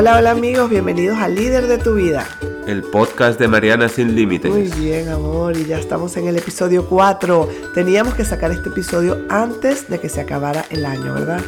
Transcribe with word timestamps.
Hola, 0.00 0.16
hola 0.16 0.30
amigos, 0.30 0.70
bienvenidos 0.70 1.18
a 1.18 1.28
Líder 1.28 1.66
de 1.66 1.76
tu 1.76 1.96
Vida. 1.96 2.26
El 2.66 2.82
podcast 2.82 3.38
de 3.38 3.48
Mariana 3.48 3.86
Sin 3.86 4.14
Límites. 4.14 4.50
Muy 4.50 4.68
bien, 4.80 5.10
amor, 5.10 5.54
y 5.58 5.66
ya 5.66 5.78
estamos 5.78 6.16
en 6.16 6.26
el 6.26 6.38
episodio 6.38 6.88
4. 6.88 7.46
Teníamos 7.74 8.14
que 8.14 8.24
sacar 8.24 8.50
este 8.50 8.70
episodio 8.70 9.26
antes 9.28 9.90
de 9.90 10.00
que 10.00 10.08
se 10.08 10.22
acabara 10.22 10.64
el 10.70 10.86
año, 10.86 11.12
¿verdad? 11.12 11.42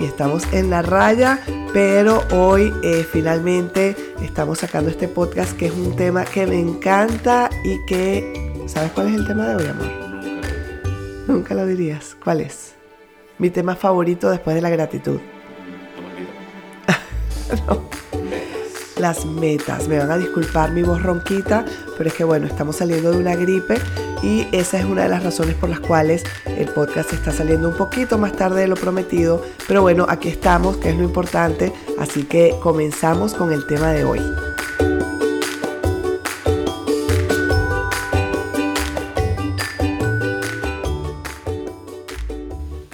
Y 0.00 0.04
estamos 0.06 0.52
en 0.52 0.70
la 0.70 0.82
raya, 0.82 1.38
pero 1.72 2.24
hoy 2.32 2.74
eh, 2.82 3.06
finalmente 3.08 3.94
estamos 4.20 4.58
sacando 4.58 4.90
este 4.90 5.06
podcast 5.06 5.56
que 5.56 5.66
es 5.66 5.72
un 5.72 5.94
tema 5.94 6.24
que 6.24 6.44
me 6.44 6.58
encanta 6.58 7.50
y 7.62 7.86
que... 7.86 8.64
¿Sabes 8.66 8.90
cuál 8.90 9.10
es 9.10 9.14
el 9.14 9.28
tema 9.28 9.46
de 9.46 9.54
hoy, 9.54 9.66
amor? 9.66 9.86
Nunca 11.28 11.54
lo 11.54 11.64
dirías. 11.66 12.16
¿Cuál 12.20 12.40
es? 12.40 12.74
Mi 13.38 13.48
tema 13.48 13.76
favorito 13.76 14.28
después 14.28 14.56
de 14.56 14.60
la 14.60 14.70
gratitud. 14.70 15.20
Las 18.98 19.24
metas. 19.24 19.86
Me 19.86 19.98
van 19.98 20.10
a 20.10 20.18
disculpar 20.18 20.72
mi 20.72 20.82
voz 20.82 21.02
ronquita, 21.02 21.64
pero 21.96 22.10
es 22.10 22.14
que 22.14 22.24
bueno, 22.24 22.46
estamos 22.46 22.76
saliendo 22.76 23.12
de 23.12 23.18
una 23.18 23.36
gripe 23.36 23.76
y 24.22 24.48
esa 24.50 24.78
es 24.78 24.84
una 24.84 25.04
de 25.04 25.08
las 25.08 25.22
razones 25.22 25.54
por 25.54 25.68
las 25.68 25.80
cuales 25.80 26.24
el 26.46 26.66
podcast 26.68 27.12
está 27.12 27.30
saliendo 27.30 27.68
un 27.68 27.76
poquito 27.76 28.18
más 28.18 28.32
tarde 28.32 28.62
de 28.62 28.68
lo 28.68 28.74
prometido. 28.74 29.42
Pero 29.68 29.82
bueno, 29.82 30.06
aquí 30.08 30.28
estamos, 30.28 30.76
que 30.78 30.90
es 30.90 30.96
lo 30.96 31.04
importante. 31.04 31.72
Así 31.98 32.24
que 32.24 32.56
comenzamos 32.60 33.34
con 33.34 33.52
el 33.52 33.66
tema 33.66 33.92
de 33.92 34.04
hoy. 34.04 34.47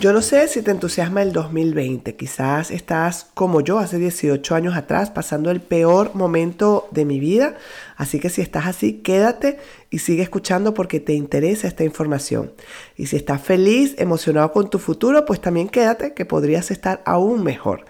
Yo 0.05 0.13
no 0.13 0.21
sé 0.21 0.49
si 0.49 0.61
te 0.61 0.71
entusiasma 0.71 1.23
el 1.23 1.33
2020, 1.33 2.15
quizás 2.15 2.71
estás 2.71 3.29
como 3.33 3.63
yo 3.63 3.79
hace 3.79 3.97
18 3.97 4.55
años 4.55 4.77
atrás 4.77 5.09
pasando 5.09 5.51
el 5.51 5.63
peor 5.63 6.15
momento 6.15 6.89
de 6.91 7.07
mi 7.07 7.19
vida, 7.19 7.57
así 7.97 8.21
que 8.21 8.29
si 8.29 8.43
estás 8.43 8.67
así, 8.67 9.01
quédate 9.01 9.57
y 9.89 10.01
sigue 10.01 10.23
escuchando 10.23 10.75
porque 10.75 11.01
te 11.01 11.15
interesa 11.15 11.69
esta 11.69 11.85
información. 11.85 12.53
Y 12.99 13.07
si 13.07 13.17
estás 13.17 13.41
feliz, 13.41 13.95
emocionado 13.97 14.53
con 14.53 14.69
tu 14.69 14.79
futuro, 14.79 15.25
pues 15.25 15.41
también 15.41 15.71
quédate 15.71 16.13
que 16.13 16.27
podrías 16.27 16.71
estar 16.71 17.03
aún 17.07 17.43
mejor. 17.43 17.87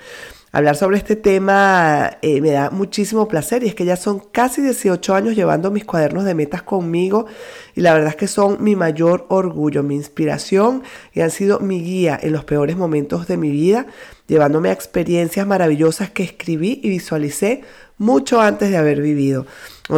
Hablar 0.55 0.77
sobre 0.77 0.99
este 0.99 1.17
tema 1.17 2.19
eh, 2.23 2.41
me 2.41 2.53
da 2.53 2.71
muchísimo 2.71 3.27
placer 3.27 3.65
y 3.65 3.67
es 3.67 3.75
que 3.75 3.85
ya 3.85 3.97
son 3.97 4.21
casi 4.21 4.63
18 4.63 5.13
años 5.13 5.35
llevando 5.35 5.73
mis 5.73 5.85
cuadernos 5.85 6.25
de 6.25 6.37
metas 6.37 6.63
conmigo 6.63 7.27
y 7.75 7.81
la 7.81 7.93
verdad 7.93 8.11
es 8.11 8.15
que 8.15 8.29
son 8.29 8.63
mi 8.63 8.77
mayor 8.77 9.27
orgullo, 9.31 9.83
mi 9.83 9.97
inspiración 9.97 10.85
y 11.13 11.23
han 11.23 11.33
sido 11.33 11.59
mi 11.59 11.83
guía 11.83 12.17
en 12.23 12.33
los 12.33 12.45
peores 12.45 12.77
momentos 12.77 13.27
de 13.27 13.37
mi 13.37 13.51
vida, 13.51 13.87
llevándome 14.29 14.69
a 14.69 14.73
experiencias 14.73 15.45
maravillosas 15.45 16.11
que 16.11 16.23
escribí 16.23 16.79
y 16.85 16.89
visualicé 16.89 17.63
mucho 17.99 18.41
antes 18.41 18.71
de 18.71 18.77
haber 18.77 19.03
vivido. 19.03 19.47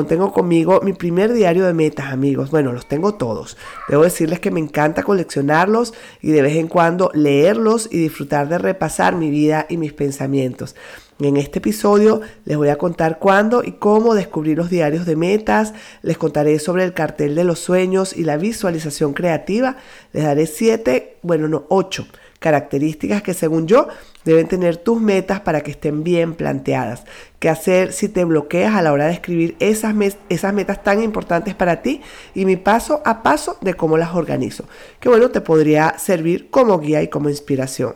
Tengo 0.08 0.32
conmigo 0.32 0.80
mi 0.82 0.94
primer 0.94 1.32
diario 1.32 1.64
de 1.64 1.72
metas, 1.72 2.12
amigos. 2.12 2.50
Bueno, 2.50 2.72
los 2.72 2.88
tengo 2.88 3.14
todos. 3.14 3.56
Debo 3.88 4.02
decirles 4.02 4.40
que 4.40 4.50
me 4.50 4.58
encanta 4.58 5.04
coleccionarlos 5.04 5.94
y 6.20 6.32
de 6.32 6.42
vez 6.42 6.56
en 6.56 6.66
cuando 6.66 7.12
leerlos 7.14 7.88
y 7.92 7.98
disfrutar 7.98 8.48
de 8.48 8.58
repasar 8.58 9.14
mi 9.14 9.30
vida 9.30 9.64
y 9.68 9.76
mis 9.76 9.92
pensamientos. 9.92 10.74
En 11.20 11.36
este 11.36 11.60
episodio 11.60 12.20
les 12.44 12.56
voy 12.56 12.68
a 12.70 12.78
contar 12.78 13.20
cuándo 13.20 13.62
y 13.62 13.72
cómo 13.72 14.16
descubrir 14.16 14.58
los 14.58 14.70
diarios 14.70 15.06
de 15.06 15.14
metas, 15.14 15.72
les 16.02 16.18
contaré 16.18 16.58
sobre 16.58 16.82
el 16.82 16.92
cartel 16.92 17.36
de 17.36 17.44
los 17.44 17.60
sueños 17.60 18.12
y 18.14 18.24
la 18.24 18.38
visualización 18.38 19.14
creativa, 19.14 19.76
les 20.12 20.24
daré 20.24 20.46
siete, 20.46 21.16
bueno, 21.22 21.46
no, 21.46 21.64
ocho 21.68 22.08
características 22.40 23.22
que 23.22 23.34
según 23.34 23.66
yo 23.66 23.88
deben 24.26 24.48
tener 24.48 24.76
tus 24.76 25.00
metas 25.00 25.40
para 25.40 25.62
que 25.62 25.70
estén 25.70 26.02
bien 26.02 26.34
planteadas. 26.34 27.04
¿Qué 27.38 27.48
hacer 27.48 27.92
si 27.92 28.08
te 28.08 28.24
bloqueas 28.24 28.74
a 28.74 28.82
la 28.82 28.92
hora 28.92 29.06
de 29.06 29.12
escribir 29.12 29.56
esas, 29.60 29.94
esas 30.28 30.52
metas 30.52 30.82
tan 30.82 31.02
importantes 31.02 31.54
para 31.54 31.80
ti? 31.80 32.02
Y 32.34 32.44
mi 32.44 32.56
paso 32.56 33.00
a 33.04 33.22
paso 33.22 33.56
de 33.60 33.74
cómo 33.74 33.96
las 33.96 34.14
organizo. 34.14 34.64
Que 35.00 35.08
bueno, 35.08 35.30
te 35.30 35.40
podría 35.40 35.96
servir 35.98 36.50
como 36.50 36.80
guía 36.80 37.02
y 37.02 37.08
como 37.08 37.30
inspiración. 37.30 37.94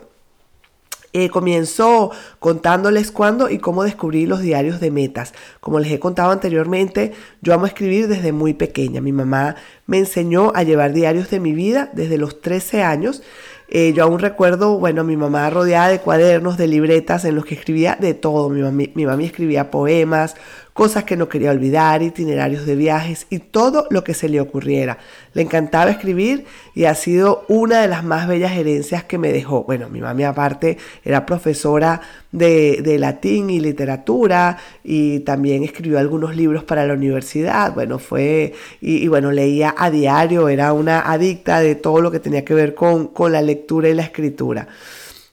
Eh, 1.13 1.29
comienzo 1.29 2.13
contándoles 2.39 3.11
cuándo 3.11 3.51
y 3.51 3.59
cómo 3.59 3.83
descubrí 3.83 4.27
los 4.27 4.43
diarios 4.43 4.79
de 4.79 4.93
metas. 4.93 5.35
Como 5.59 5.81
les 5.81 5.91
he 5.91 5.99
contado 5.99 6.31
anteriormente, 6.31 7.13
yo 7.43 7.53
amo 7.53 7.67
escribir 7.67 8.07
desde 8.07 8.31
muy 8.31 8.55
pequeña. 8.55 9.01
Mi 9.01 9.11
mamá 9.11 9.57
me 9.87 9.99
enseñó 9.99 10.53
a 10.55 10.63
llevar 10.63 10.93
diarios 10.93 11.29
de 11.29 11.41
mi 11.41 11.53
vida 11.53 11.91
desde 11.93 12.17
los 12.17 12.41
13 12.41 12.85
años 12.85 13.23
eh, 13.71 13.93
yo 13.95 14.03
aún 14.03 14.19
recuerdo, 14.19 14.79
bueno, 14.79 15.05
mi 15.05 15.17
mamá 15.17 15.49
rodeada 15.49 15.89
de 15.89 16.01
cuadernos, 16.01 16.57
de 16.57 16.67
libretas 16.67 17.25
en 17.25 17.37
los 17.37 17.45
que 17.45 17.55
escribía 17.55 17.97
de 18.01 18.15
todo. 18.15 18.49
Mi, 18.49 18.63
mami, 18.63 18.91
mi 18.95 19.25
escribía 19.25 19.71
poemas, 19.71 20.35
cosas 20.81 21.05
que 21.05 21.15
no 21.15 21.29
quería 21.29 21.51
olvidar, 21.51 22.01
itinerarios 22.01 22.65
de 22.65 22.75
viajes 22.75 23.27
y 23.29 23.39
todo 23.39 23.87
lo 23.91 24.03
que 24.03 24.15
se 24.15 24.31
le 24.31 24.41
ocurriera. 24.41 24.97
Le 25.35 25.43
encantaba 25.43 25.91
escribir 25.91 26.47
y 26.75 26.87
ha 26.87 26.95
sido 26.95 27.45
una 27.49 27.83
de 27.83 27.87
las 27.87 28.03
más 28.03 28.27
bellas 28.27 28.53
herencias 28.53 29.05
que 29.05 29.19
me 29.19 29.31
dejó. 29.31 29.65
Bueno, 29.65 29.91
mi 29.91 30.01
mami 30.01 30.25
aparte 30.25 30.79
era 31.05 31.27
profesora 31.27 32.01
de, 32.33 32.97
latín 32.99 33.51
y 33.51 33.61
literatura 33.61 34.57
y 34.83 35.21
también 35.21 35.65
escribió 35.65 35.99
algunos 35.99 36.35
libros 36.35 36.65
para 36.65 36.87
la 36.87 36.95
universidad. 36.95 37.75
Bueno, 37.75 37.99
fue, 37.99 38.55
y, 38.81 39.07
bueno, 39.07 39.33
leía 39.33 39.75
a 39.77 39.91
diario, 39.91 40.49
era 40.49 40.73
una 40.73 41.01
adicta 41.13 41.61
de 41.61 41.75
todo 41.75 42.01
lo 42.01 42.11
que 42.11 42.21
tenía 42.21 42.43
que 42.43 42.55
ver 42.55 42.75
con, 42.75 43.09
con 43.09 43.33
la 43.33 43.43
lectura 43.43 43.91
y 43.91 43.93
la 43.93 44.05
escritura. 44.05 44.67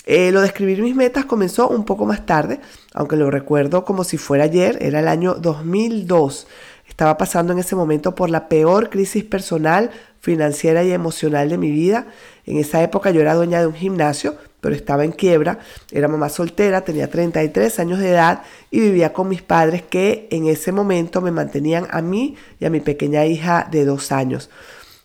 Eh, 0.10 0.32
lo 0.32 0.40
de 0.40 0.48
escribir 0.48 0.82
mis 0.82 0.96
metas 0.96 1.26
comenzó 1.26 1.68
un 1.68 1.84
poco 1.84 2.06
más 2.06 2.26
tarde, 2.26 2.62
aunque 2.94 3.18
lo 3.18 3.30
recuerdo 3.30 3.84
como 3.84 4.06
si 4.06 4.18
fuera 4.18 4.46
ayer, 4.46 4.78
era 4.80 5.02
el 5.02 5.08
año 5.10 5.34
2002. 5.34 6.48
Estaba 6.88 7.18
pasando 7.18 7.52
en 7.52 7.60
ese 7.60 7.76
momento 7.76 8.16
por 8.16 8.30
la 8.30 8.48
peor 8.48 8.90
crisis 8.90 9.26
personal, 9.26 9.92
financiera 10.22 10.82
y 10.86 10.94
emocional 10.94 11.50
de 11.50 11.58
mi 11.58 11.72
vida. 11.72 12.08
En 12.46 12.58
esa 12.58 12.82
época 12.82 13.12
yo 13.12 13.20
era 13.20 13.34
dueña 13.34 13.60
de 13.60 13.68
un 13.68 13.74
gimnasio, 13.74 14.38
pero 14.62 14.74
estaba 14.74 15.04
en 15.04 15.12
quiebra, 15.12 15.60
era 15.92 16.08
mamá 16.08 16.30
soltera, 16.30 16.86
tenía 16.86 17.10
33 17.10 17.78
años 17.78 18.00
de 18.00 18.12
edad 18.12 18.44
y 18.72 18.80
vivía 18.80 19.12
con 19.12 19.28
mis 19.28 19.42
padres 19.42 19.82
que 19.82 20.30
en 20.32 20.48
ese 20.48 20.72
momento 20.72 21.20
me 21.20 21.32
mantenían 21.32 21.86
a 21.92 22.02
mí 22.02 22.38
y 22.62 22.66
a 22.66 22.70
mi 22.70 22.80
pequeña 22.80 23.26
hija 23.26 23.68
de 23.70 23.84
dos 23.84 24.14
años. 24.14 24.50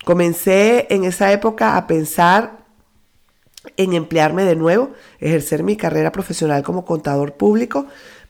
Comencé 0.04 0.86
en 0.90 1.02
esa 1.02 1.32
época 1.32 1.76
a 1.76 1.88
pensar 1.88 2.61
en 3.76 3.92
emplearme 3.92 4.44
de 4.44 4.56
nuevo, 4.56 4.90
ejercer 5.20 5.62
mi 5.62 5.76
carrera 5.76 6.12
profesional 6.12 6.62
como 6.62 6.84
contador 6.84 7.34
público, 7.34 7.86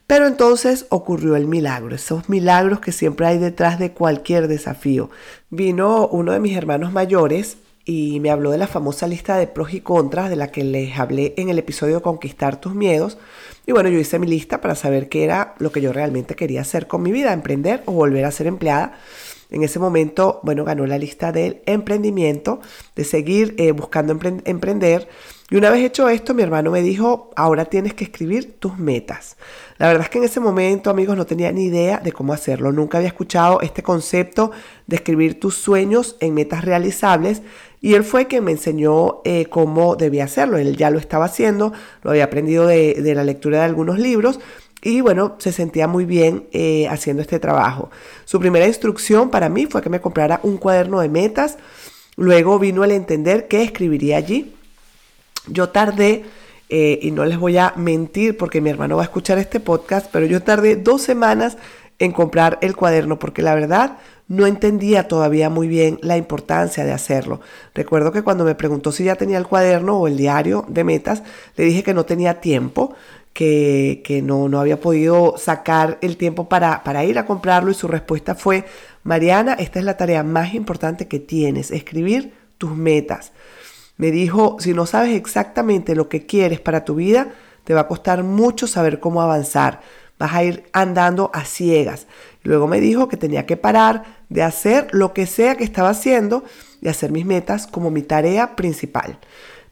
pero 0.06 0.26
entonces 0.26 0.86
ocurrió 0.90 1.36
el 1.36 1.46
milagro, 1.46 1.94
esos 1.94 2.28
milagros 2.28 2.80
que 2.80 2.92
siempre 2.92 3.26
hay 3.26 3.38
detrás 3.38 3.78
de 3.78 3.92
cualquier 3.92 4.48
desafío. 4.48 5.10
Vino 5.48 6.06
uno 6.08 6.32
de 6.32 6.40
mis 6.40 6.56
hermanos 6.56 6.92
mayores 6.92 7.56
y 7.84 8.20
me 8.20 8.30
habló 8.30 8.50
de 8.50 8.58
la 8.58 8.66
famosa 8.66 9.06
lista 9.06 9.36
de 9.36 9.46
pros 9.46 9.74
y 9.74 9.80
contras 9.80 10.30
de 10.30 10.36
la 10.36 10.48
que 10.48 10.64
les 10.64 10.98
hablé 10.98 11.34
en 11.36 11.48
el 11.48 11.58
episodio 11.58 12.02
Conquistar 12.02 12.60
tus 12.60 12.74
miedos. 12.74 13.18
Y 13.66 13.72
bueno, 13.72 13.88
yo 13.88 13.98
hice 13.98 14.18
mi 14.18 14.26
lista 14.26 14.60
para 14.60 14.74
saber 14.74 15.08
qué 15.08 15.24
era 15.24 15.54
lo 15.58 15.72
que 15.72 15.80
yo 15.80 15.92
realmente 15.92 16.34
quería 16.34 16.60
hacer 16.60 16.86
con 16.86 17.02
mi 17.02 17.10
vida, 17.10 17.32
emprender 17.32 17.82
o 17.86 17.92
volver 17.92 18.24
a 18.24 18.30
ser 18.30 18.46
empleada. 18.46 18.98
En 19.52 19.62
ese 19.62 19.78
momento, 19.78 20.40
bueno, 20.42 20.64
ganó 20.64 20.86
la 20.86 20.96
lista 20.98 21.30
del 21.30 21.60
emprendimiento, 21.66 22.60
de 22.96 23.04
seguir 23.04 23.54
eh, 23.58 23.72
buscando 23.72 24.18
emprender. 24.44 25.08
Y 25.50 25.56
una 25.56 25.68
vez 25.68 25.84
hecho 25.84 26.08
esto, 26.08 26.32
mi 26.32 26.42
hermano 26.42 26.70
me 26.70 26.80
dijo, 26.80 27.30
ahora 27.36 27.66
tienes 27.66 27.92
que 27.92 28.04
escribir 28.04 28.58
tus 28.58 28.78
metas. 28.78 29.36
La 29.76 29.88
verdad 29.88 30.04
es 30.04 30.08
que 30.08 30.16
en 30.16 30.24
ese 30.24 30.40
momento, 30.40 30.88
amigos, 30.88 31.18
no 31.18 31.26
tenía 31.26 31.52
ni 31.52 31.66
idea 31.66 31.98
de 31.98 32.12
cómo 32.12 32.32
hacerlo. 32.32 32.72
Nunca 32.72 32.96
había 32.96 33.08
escuchado 33.08 33.60
este 33.60 33.82
concepto 33.82 34.52
de 34.86 34.96
escribir 34.96 35.38
tus 35.38 35.56
sueños 35.56 36.16
en 36.20 36.32
metas 36.32 36.64
realizables. 36.64 37.42
Y 37.82 37.92
él 37.92 38.04
fue 38.04 38.28
quien 38.28 38.44
me 38.44 38.52
enseñó 38.52 39.20
eh, 39.24 39.44
cómo 39.50 39.96
debía 39.96 40.24
hacerlo. 40.24 40.56
Él 40.56 40.78
ya 40.78 40.88
lo 40.88 40.98
estaba 40.98 41.26
haciendo, 41.26 41.74
lo 42.02 42.10
había 42.10 42.24
aprendido 42.24 42.66
de, 42.66 42.94
de 42.94 43.14
la 43.14 43.22
lectura 43.24 43.58
de 43.58 43.64
algunos 43.64 43.98
libros 43.98 44.40
y 44.82 45.00
bueno, 45.00 45.36
se 45.38 45.52
sentía 45.52 45.86
muy 45.86 46.04
bien 46.04 46.48
eh, 46.52 46.88
haciendo 46.88 47.22
este 47.22 47.38
trabajo. 47.38 47.90
Su 48.24 48.40
primera 48.40 48.66
instrucción 48.66 49.30
para 49.30 49.48
mí 49.48 49.66
fue 49.66 49.80
que 49.80 49.88
me 49.88 50.00
comprara 50.00 50.40
un 50.42 50.56
cuaderno 50.56 51.00
de 51.00 51.08
metas. 51.08 51.56
Luego 52.16 52.58
vino 52.58 52.82
el 52.82 52.90
entender 52.90 53.46
qué 53.46 53.62
escribiría 53.62 54.16
allí. 54.16 54.54
Yo 55.46 55.68
tardé, 55.68 56.24
eh, 56.68 56.98
y 57.00 57.12
no 57.12 57.24
les 57.24 57.38
voy 57.38 57.58
a 57.58 57.72
mentir 57.76 58.36
porque 58.36 58.60
mi 58.60 58.70
hermano 58.70 58.96
va 58.96 59.02
a 59.02 59.04
escuchar 59.04 59.38
este 59.38 59.60
podcast, 59.60 60.08
pero 60.10 60.26
yo 60.26 60.42
tardé 60.42 60.74
dos 60.74 61.02
semanas 61.02 61.56
en 62.00 62.10
comprar 62.10 62.58
el 62.60 62.74
cuaderno 62.74 63.20
porque 63.20 63.42
la 63.42 63.54
verdad 63.54 63.98
no 64.26 64.46
entendía 64.46 65.06
todavía 65.06 65.50
muy 65.50 65.68
bien 65.68 65.98
la 66.02 66.16
importancia 66.16 66.84
de 66.84 66.92
hacerlo. 66.92 67.40
Recuerdo 67.74 68.10
que 68.10 68.22
cuando 68.22 68.44
me 68.44 68.54
preguntó 68.54 68.90
si 68.90 69.04
ya 69.04 69.14
tenía 69.14 69.38
el 69.38 69.46
cuaderno 69.46 69.98
o 69.98 70.08
el 70.08 70.16
diario 70.16 70.64
de 70.68 70.84
metas, 70.84 71.22
le 71.56 71.64
dije 71.64 71.82
que 71.82 71.94
no 71.94 72.04
tenía 72.04 72.40
tiempo, 72.40 72.94
que, 73.32 74.22
no, 74.24 74.48
no, 74.48 74.60
había 74.60 74.80
podido 74.80 75.34
sacar 75.38 75.98
el 76.02 76.16
tiempo 76.16 76.48
para, 76.48 76.84
para 76.84 77.04
ir 77.04 77.18
a 77.18 77.26
comprarlo 77.26 77.70
y 77.70 77.74
su 77.74 77.88
respuesta 77.88 78.34
fue, 78.34 78.64
Mariana, 79.04 79.54
esta 79.54 79.78
es 79.78 79.84
la 79.84 79.96
tarea 79.96 80.22
más 80.22 80.54
importante 80.54 81.08
que 81.08 81.18
tienes, 81.18 81.70
escribir 81.70 82.34
tus 82.58 82.76
metas. 82.76 83.32
Me 83.96 84.10
dijo, 84.10 84.56
si 84.60 84.74
no 84.74 84.86
sabes 84.86 85.14
exactamente 85.14 85.94
lo 85.94 86.08
que 86.08 86.26
quieres 86.26 86.60
para 86.60 86.84
tu 86.84 86.96
vida, 86.96 87.32
te 87.64 87.74
va 87.74 87.82
a 87.82 87.88
costar 87.88 88.22
mucho 88.22 88.66
saber 88.66 89.00
cómo 89.00 89.22
avanzar. 89.22 89.80
Vas 90.18 90.34
a 90.34 90.44
ir 90.44 90.64
andando 90.72 91.30
a 91.32 91.44
ciegas. 91.44 92.06
Luego 92.42 92.66
me 92.66 92.80
dijo 92.80 93.08
que 93.08 93.16
tenía 93.16 93.46
que 93.46 93.56
parar 93.56 94.04
de 94.28 94.42
hacer 94.42 94.88
lo 94.92 95.12
que 95.12 95.26
sea 95.26 95.56
que 95.56 95.64
estaba 95.64 95.90
haciendo 95.90 96.44
y 96.80 96.88
hacer 96.88 97.12
mis 97.12 97.26
metas 97.26 97.66
como 97.66 97.90
mi 97.90 98.02
tarea 98.02 98.56
principal. 98.56 99.18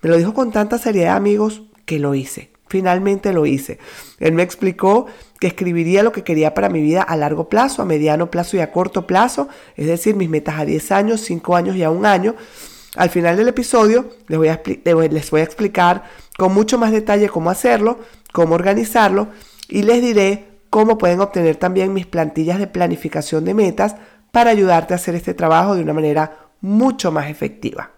Me 0.03 0.11
lo 0.11 0.17
dijo 0.17 0.35
con 0.35 0.51
tanta 0.51 0.79
seriedad, 0.79 1.17
amigos, 1.17 1.63
que 1.85 1.99
lo 1.99 2.15
hice. 2.15 2.50
Finalmente 2.71 3.33
lo 3.33 3.47
hice. 3.47 3.79
Él 4.21 4.33
me 4.33 4.45
explicó 4.45 5.07
que 5.41 5.49
escribiría 5.49 6.05
lo 6.05 6.13
que 6.13 6.23
quería 6.23 6.55
para 6.55 6.69
mi 6.69 6.81
vida 6.81 7.03
a 7.03 7.17
largo 7.17 7.49
plazo, 7.49 7.83
a 7.83 7.85
mediano 7.85 8.31
plazo 8.31 8.57
y 8.57 8.61
a 8.61 8.71
corto 8.71 9.09
plazo, 9.09 9.49
es 9.77 9.89
decir, 9.89 10.15
mis 10.15 10.31
metas 10.31 10.61
a 10.61 10.65
10 10.65 10.93
años, 10.93 11.21
5 11.23 11.57
años 11.57 11.75
y 11.75 11.83
a 11.83 11.91
un 11.91 12.07
año. 12.07 12.37
Al 12.95 13.11
final 13.11 13.37
del 13.37 13.49
episodio 13.49 14.11
les 14.29 14.39
voy, 14.39 14.49
a 14.49 14.63
les 14.65 15.31
voy 15.31 15.41
a 15.41 15.45
explicar 15.45 16.05
con 16.39 16.55
mucho 16.55 16.79
más 16.79 16.93
detalle 16.93 17.29
cómo 17.29 17.51
hacerlo, 17.51 17.99
cómo 18.33 18.55
organizarlo 18.55 19.29
y 19.69 19.83
les 19.83 20.01
diré 20.01 20.61
cómo 20.71 20.97
pueden 20.97 21.21
obtener 21.21 21.57
también 21.57 21.93
mis 21.93 22.07
plantillas 22.07 22.61
de 22.61 22.69
planificación 22.69 23.45
de 23.45 23.55
metas 23.55 23.97
para 24.31 24.51
ayudarte 24.51 24.95
a 24.95 24.97
hacer 24.97 25.17
este 25.17 25.35
trabajo 25.35 25.75
de 25.75 25.83
una 25.83 25.93
manera 25.93 26.51
mucho 26.61 27.11
más 27.11 27.29
efectiva. 27.29 27.91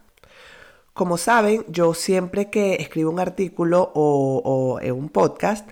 Como 0.92 1.16
saben, 1.16 1.64
yo 1.68 1.94
siempre 1.94 2.50
que 2.50 2.74
escribo 2.74 3.10
un 3.10 3.18
artículo 3.18 3.92
o, 3.94 4.78
un 4.82 5.08
podcast, 5.08 5.66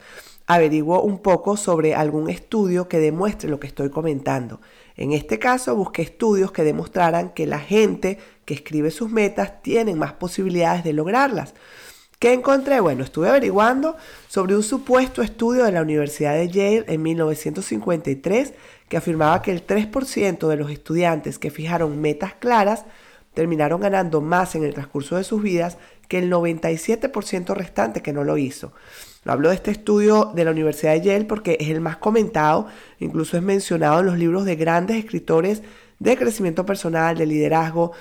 averiguo 0.46 1.02
un 1.02 1.18
poco 1.18 1.58
sobre 1.58 1.94
algún 1.94 2.30
estudio 2.30 2.88
que 2.88 2.98
demuestre 2.98 3.50
lo 3.50 3.60
que 3.60 3.66
estoy 3.66 3.90
comentando. 3.90 4.60
En 4.96 5.12
este 5.12 5.38
caso, 5.38 5.76
busqué 5.76 6.00
estudios 6.02 6.52
que 6.52 6.64
demostraran 6.64 7.30
que 7.30 7.46
la 7.46 7.58
gente 7.58 8.18
que 8.46 8.54
escribe 8.54 8.90
sus 8.90 9.10
metas 9.10 9.60
tienen 9.60 9.98
más 9.98 10.14
posibilidades 10.14 10.84
de 10.84 10.94
lograrlas. 10.94 11.54
¿Qué 12.18 12.32
encontré? 12.32 12.80
Bueno, 12.80 13.04
estuve 13.04 13.28
averiguando 13.28 13.96
sobre 14.28 14.56
un 14.56 14.62
supuesto 14.62 15.22
estudio 15.22 15.64
de 15.64 15.72
la 15.72 15.82
Universidad 15.82 16.34
de 16.34 16.48
Yale 16.48 16.84
en 16.88 17.02
1953 17.02 18.54
que 18.88 18.96
afirmaba 18.96 19.40
que 19.42 19.52
el 19.52 19.66
3% 19.66 20.48
de 20.48 20.56
los 20.56 20.70
estudiantes 20.70 21.38
que 21.38 21.50
fijaron 21.50 22.00
metas 22.00 22.34
claras 22.34 22.84
terminaron 23.34 23.80
ganando 23.80 24.20
más 24.20 24.54
en 24.54 24.64
el 24.64 24.74
transcurso 24.74 25.16
de 25.16 25.24
sus 25.24 25.42
vidas 25.42 25.78
que 26.08 26.18
el 26.18 26.30
97% 26.30 27.54
restante 27.54 28.02
que 28.02 28.12
no 28.12 28.24
lo 28.24 28.36
hizo. 28.36 28.72
Hablo 29.24 29.50
de 29.50 29.54
este 29.54 29.70
estudio 29.70 30.32
de 30.34 30.44
la 30.44 30.50
Universidad 30.50 30.92
de 30.92 31.02
Yale 31.02 31.24
porque 31.26 31.56
es 31.60 31.68
el 31.68 31.80
más 31.80 31.98
comentado, 31.98 32.66
incluso 32.98 33.36
es 33.36 33.42
mencionado 33.42 34.00
en 34.00 34.06
los 34.06 34.18
libros 34.18 34.44
de 34.44 34.56
grandes 34.56 34.96
escritores 34.96 35.62
de 35.98 36.16
crecimiento 36.16 36.64
personal, 36.64 37.16
de 37.16 37.26
liderazgo, 37.26 37.92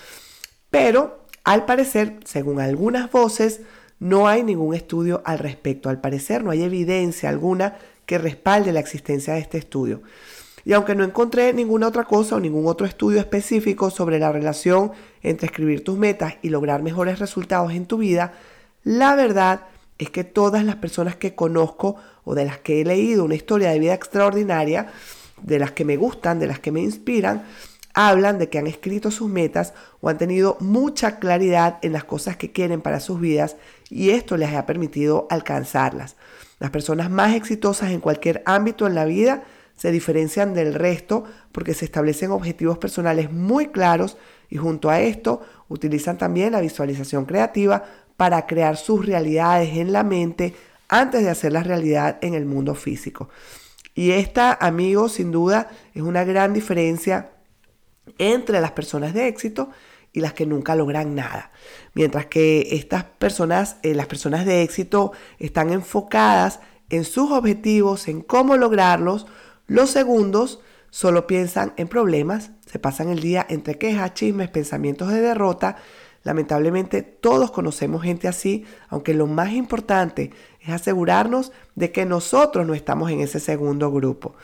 pero 0.69 1.25
al 1.43 1.65
parecer, 1.65 2.19
según 2.25 2.61
algunas 2.61 3.11
voces, 3.11 3.61
no 3.99 4.27
hay 4.27 4.43
ningún 4.43 4.73
estudio 4.73 5.21
al 5.25 5.39
respecto. 5.39 5.89
Al 5.89 5.99
parecer 5.99 6.43
no 6.43 6.51
hay 6.51 6.63
evidencia 6.63 7.29
alguna 7.29 7.77
que 8.05 8.17
respalde 8.17 8.71
la 8.71 8.79
existencia 8.79 9.33
de 9.33 9.41
este 9.41 9.57
estudio. 9.57 10.01
Y 10.65 10.73
aunque 10.73 10.95
no 10.95 11.03
encontré 11.03 11.53
ninguna 11.53 11.87
otra 11.87 12.05
cosa 12.05 12.35
o 12.35 12.39
ningún 12.39 12.67
otro 12.67 12.85
estudio 12.85 13.19
específico 13.19 13.89
sobre 13.89 14.19
la 14.19 14.31
relación 14.31 14.91
entre 15.21 15.47
escribir 15.47 15.83
tus 15.83 15.97
metas 15.97 16.35
y 16.41 16.49
lograr 16.49 16.83
mejores 16.83 17.19
resultados 17.19 17.71
en 17.73 17.85
tu 17.85 17.97
vida, 17.97 18.33
la 18.83 19.15
verdad 19.15 19.61
es 19.97 20.09
que 20.09 20.23
todas 20.23 20.63
las 20.63 20.77
personas 20.77 21.15
que 21.15 21.35
conozco 21.35 21.95
o 22.23 22.35
de 22.35 22.45
las 22.45 22.59
que 22.59 22.81
he 22.81 22.85
leído 22.85 23.25
una 23.25 23.35
historia 23.35 23.71
de 23.71 23.79
vida 23.79 23.93
extraordinaria, 23.93 24.87
de 25.41 25.59
las 25.59 25.71
que 25.71 25.85
me 25.85 25.97
gustan, 25.97 26.39
de 26.39 26.47
las 26.47 26.59
que 26.59 26.71
me 26.71 26.81
inspiran, 26.81 27.43
hablan 27.93 28.37
de 28.37 28.49
que 28.49 28.59
han 28.59 28.67
escrito 28.67 29.11
sus 29.11 29.29
metas 29.29 29.73
o 29.99 30.09
han 30.09 30.17
tenido 30.17 30.57
mucha 30.59 31.19
claridad 31.19 31.79
en 31.81 31.93
las 31.93 32.03
cosas 32.03 32.37
que 32.37 32.51
quieren 32.51 32.81
para 32.81 32.99
sus 32.99 33.19
vidas 33.19 33.57
y 33.89 34.11
esto 34.11 34.37
les 34.37 34.53
ha 34.53 34.65
permitido 34.65 35.27
alcanzarlas. 35.29 36.15
Las 36.59 36.71
personas 36.71 37.09
más 37.09 37.35
exitosas 37.35 37.91
en 37.91 37.99
cualquier 37.99 38.41
ámbito 38.45 38.87
en 38.87 38.95
la 38.95 39.05
vida 39.05 39.43
se 39.79 39.91
diferencian 39.91 40.53
del 40.53 40.73
resto 40.73 41.23
porque 41.53 41.73
se 41.73 41.85
establecen 41.85 42.31
objetivos 42.31 42.77
personales 42.77 43.31
muy 43.31 43.67
claros 43.67 44.17
y 44.49 44.57
junto 44.57 44.89
a 44.89 44.99
esto 44.99 45.41
utilizan 45.69 46.17
también 46.17 46.51
la 46.51 46.59
visualización 46.59 47.23
creativa 47.23 47.85
para 48.17 48.45
crear 48.45 48.75
sus 48.75 49.05
realidades 49.05 49.77
en 49.77 49.93
la 49.93 50.03
mente 50.03 50.53
antes 50.89 51.23
de 51.23 51.29
hacer 51.29 51.53
la 51.53 51.63
realidad 51.63 52.17
en 52.21 52.33
el 52.33 52.45
mundo 52.45 52.75
físico. 52.75 53.29
Y 53.95 54.11
esta, 54.11 54.51
amigos, 54.59 55.13
sin 55.13 55.31
duda 55.31 55.69
es 55.93 56.01
una 56.01 56.25
gran 56.25 56.53
diferencia 56.53 57.31
entre 58.17 58.59
las 58.59 58.71
personas 58.71 59.13
de 59.13 59.29
éxito 59.29 59.69
y 60.11 60.19
las 60.19 60.33
que 60.33 60.45
nunca 60.45 60.75
logran 60.75 61.15
nada. 61.15 61.51
Mientras 61.93 62.25
que 62.25 62.67
estas 62.71 63.05
personas, 63.05 63.77
eh, 63.83 63.93
las 63.93 64.07
personas 64.07 64.45
de 64.45 64.61
éxito, 64.61 65.13
están 65.37 65.71
enfocadas 65.71 66.59
en 66.89 67.05
sus 67.05 67.31
objetivos, 67.31 68.09
en 68.09 68.21
cómo 68.21 68.57
lograrlos, 68.57 69.25
los 69.69 69.91
segundos 69.91 70.59
solo 70.89 71.27
piensan 71.27 71.73
en 71.77 71.87
problemas, 71.87 72.51
se 72.65 72.79
pasan 72.79 73.09
el 73.09 73.19
día 73.19 73.45
entre 73.49 73.77
quejas, 73.77 74.15
chismes, 74.15 74.49
pensamientos 74.49 75.09
de 75.09 75.21
derrota. 75.21 75.77
Lamentablemente 76.23 77.03
todos 77.03 77.51
conocemos 77.51 78.01
gente 78.01 78.27
así, 78.27 78.65
aunque 78.89 79.13
lo 79.13 79.27
más 79.27 79.53
importante 79.53 80.31
es 80.59 80.69
asegurarnos 80.69 81.51
de 81.75 81.91
que 81.91 82.05
nosotros 82.05 82.65
no 82.65 82.73
estamos 82.73 83.11
en 83.11 83.21
ese 83.21 83.39
segundo 83.39 83.91
grupo. 83.91 84.35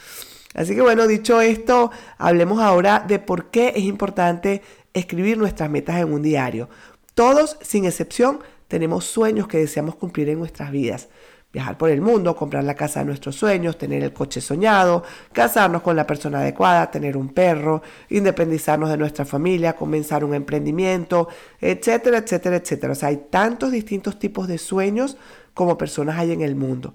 Así 0.54 0.76
que 0.76 0.82
bueno, 0.82 1.08
dicho 1.08 1.42
esto, 1.42 1.92
hablemos 2.18 2.62
ahora 2.62 3.04
de 3.06 3.20
por 3.20 3.50
qué 3.50 3.74
es 3.76 3.84
importante 3.84 4.62
escribir 4.94 5.38
nuestras 5.38 5.70
metas 5.70 5.98
en 5.98 6.14
un 6.14 6.22
diario. 6.22 6.70
Todos, 7.16 7.58
sin 7.62 7.86
excepción, 7.86 8.40
tenemos 8.68 9.06
sueños 9.06 9.48
que 9.48 9.58
deseamos 9.58 9.96
cumplir 9.96 10.30
en 10.30 10.40
nuestras 10.40 10.72
vidas 10.72 11.10
viajar 11.56 11.78
por 11.78 11.90
el 11.90 12.02
mundo, 12.02 12.36
comprar 12.36 12.66
la 12.66 12.76
casa 12.76 13.00
de 13.00 13.06
nuestros 13.06 13.38
sueños, 13.38 13.78
tener 13.78 14.04
el 14.04 14.12
coche 14.12 14.42
soñado, 14.42 15.04
casarnos 15.32 15.82
con 15.82 15.96
la 15.96 16.06
persona 16.06 16.40
adecuada, 16.40 16.92
tener 16.92 17.16
un 17.16 17.30
perro, 17.30 17.82
independizarnos 18.10 18.90
de 18.90 18.98
nuestra 18.98 19.24
familia, 19.24 19.74
comenzar 19.74 20.26
un 20.26 20.34
emprendimiento, 20.34 21.30
etcétera, 21.62 22.18
etcétera, 22.18 22.58
etcétera. 22.58 22.92
O 22.92 22.96
sea, 22.96 23.08
hay 23.08 23.28
tantos 23.30 23.72
distintos 23.72 24.20
tipos 24.20 24.50
de 24.50 24.58
sueños 24.58 25.16
como 25.54 25.78
personas 25.78 26.20
hay 26.20 26.34
en 26.34 26.42
el 26.42 26.58
mundo. 26.58 26.94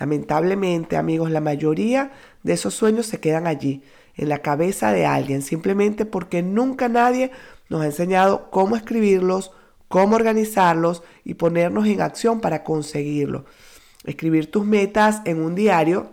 Lamentablemente, 0.00 0.96
amigos, 0.96 1.30
la 1.30 1.40
mayoría 1.40 2.10
de 2.42 2.54
esos 2.54 2.74
sueños 2.74 3.06
se 3.06 3.20
quedan 3.20 3.46
allí, 3.46 3.80
en 4.16 4.28
la 4.28 4.40
cabeza 4.40 4.92
de 4.92 5.06
alguien, 5.06 5.40
simplemente 5.40 6.04
porque 6.04 6.42
nunca 6.42 6.88
nadie 6.88 7.30
nos 7.68 7.82
ha 7.82 7.86
enseñado 7.86 8.50
cómo 8.50 8.74
escribirlos, 8.74 9.52
cómo 9.86 10.16
organizarlos 10.16 11.04
y 11.24 11.34
ponernos 11.34 11.86
en 11.86 12.00
acción 12.00 12.40
para 12.40 12.64
conseguirlo. 12.64 13.44
Escribir 14.04 14.50
tus 14.50 14.64
metas 14.64 15.22
en 15.24 15.42
un 15.42 15.54
diario 15.54 16.12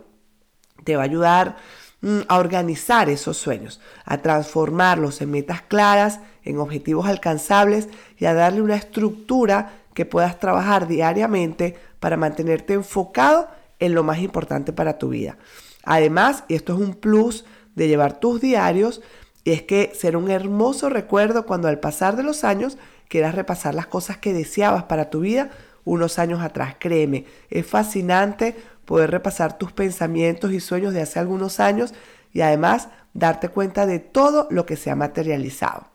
te 0.84 0.96
va 0.96 1.02
a 1.02 1.06
ayudar 1.06 1.56
mm, 2.00 2.20
a 2.28 2.38
organizar 2.38 3.08
esos 3.08 3.36
sueños, 3.36 3.80
a 4.04 4.18
transformarlos 4.18 5.20
en 5.20 5.30
metas 5.30 5.62
claras, 5.62 6.20
en 6.44 6.58
objetivos 6.58 7.06
alcanzables 7.06 7.88
y 8.18 8.26
a 8.26 8.34
darle 8.34 8.62
una 8.62 8.76
estructura 8.76 9.72
que 9.94 10.06
puedas 10.06 10.38
trabajar 10.38 10.86
diariamente 10.86 11.76
para 11.98 12.16
mantenerte 12.16 12.74
enfocado 12.74 13.48
en 13.80 13.94
lo 13.94 14.04
más 14.04 14.18
importante 14.18 14.72
para 14.72 14.98
tu 14.98 15.08
vida. 15.08 15.38
Además, 15.82 16.44
y 16.48 16.54
esto 16.54 16.74
es 16.74 16.80
un 16.80 16.94
plus 16.94 17.44
de 17.74 17.88
llevar 17.88 18.20
tus 18.20 18.40
diarios, 18.40 19.00
es 19.44 19.62
que 19.62 19.92
será 19.94 20.18
un 20.18 20.30
hermoso 20.30 20.90
recuerdo 20.90 21.46
cuando 21.46 21.68
al 21.68 21.80
pasar 21.80 22.16
de 22.16 22.22
los 22.22 22.44
años 22.44 22.76
quieras 23.08 23.34
repasar 23.34 23.74
las 23.74 23.86
cosas 23.86 24.18
que 24.18 24.32
deseabas 24.32 24.84
para 24.84 25.10
tu 25.10 25.20
vida 25.20 25.50
unos 25.88 26.18
años 26.18 26.40
atrás. 26.40 26.76
Créeme, 26.78 27.24
es 27.50 27.66
fascinante 27.66 28.54
poder 28.84 29.10
repasar 29.10 29.58
tus 29.58 29.72
pensamientos 29.72 30.52
y 30.52 30.60
sueños 30.60 30.94
de 30.94 31.02
hace 31.02 31.18
algunos 31.18 31.60
años 31.60 31.94
y 32.32 32.42
además 32.42 32.88
darte 33.14 33.48
cuenta 33.48 33.86
de 33.86 33.98
todo 33.98 34.46
lo 34.50 34.66
que 34.66 34.76
se 34.76 34.90
ha 34.90 34.96
materializado. 34.96 35.88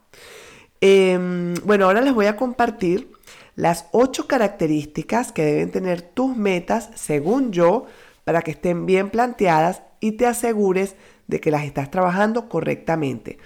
Em, 0.80 1.54
bueno, 1.64 1.86
ahora 1.86 2.00
les 2.00 2.12
voy 2.12 2.26
a 2.26 2.36
compartir 2.36 3.10
las 3.56 3.86
ocho 3.92 4.26
características 4.26 5.32
que 5.32 5.44
deben 5.44 5.70
tener 5.70 6.02
tus 6.02 6.36
metas, 6.36 6.90
según 6.96 7.52
yo, 7.52 7.86
para 8.24 8.42
que 8.42 8.50
estén 8.50 8.86
bien 8.86 9.10
planteadas 9.10 9.82
y 10.00 10.12
te 10.12 10.26
asegures 10.26 10.96
de 11.28 11.40
que 11.40 11.52
las 11.52 11.64
estás 11.64 11.90
trabajando 11.90 12.48
correctamente. 12.48 13.38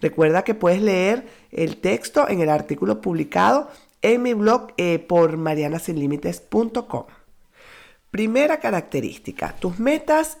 Recuerda 0.00 0.44
que 0.44 0.54
puedes 0.54 0.80
leer 0.80 1.26
el 1.50 1.78
texto 1.78 2.28
en 2.28 2.40
el 2.40 2.50
artículo 2.50 3.00
publicado 3.00 3.70
en 4.12 4.22
mi 4.22 4.34
blog 4.34 4.68
eh, 4.76 4.98
por 5.00 5.36
marianasinlimites.com. 5.36 7.04
Primera 8.10 8.60
característica, 8.60 9.54
tus 9.58 9.80
metas 9.80 10.38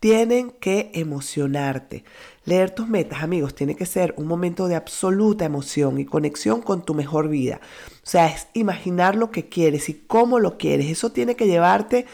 tienen 0.00 0.50
que 0.50 0.90
emocionarte. 0.94 2.02
Leer 2.44 2.70
tus 2.70 2.88
metas, 2.88 3.22
amigos, 3.22 3.54
tiene 3.54 3.76
que 3.76 3.86
ser 3.86 4.14
un 4.16 4.26
momento 4.26 4.66
de 4.66 4.74
absoluta 4.74 5.44
emoción 5.44 6.00
y 6.00 6.04
conexión 6.04 6.60
con 6.60 6.84
tu 6.84 6.92
mejor 6.92 7.28
vida. 7.28 7.60
O 8.02 8.06
sea, 8.10 8.26
es 8.26 8.48
imaginar 8.52 9.14
lo 9.14 9.30
que 9.30 9.48
quieres 9.48 9.88
y 9.88 9.94
cómo 9.94 10.40
lo 10.40 10.58
quieres. 10.58 10.90
Eso 10.90 11.12
tiene 11.12 11.36
que 11.36 11.46
llevarte 11.46 12.06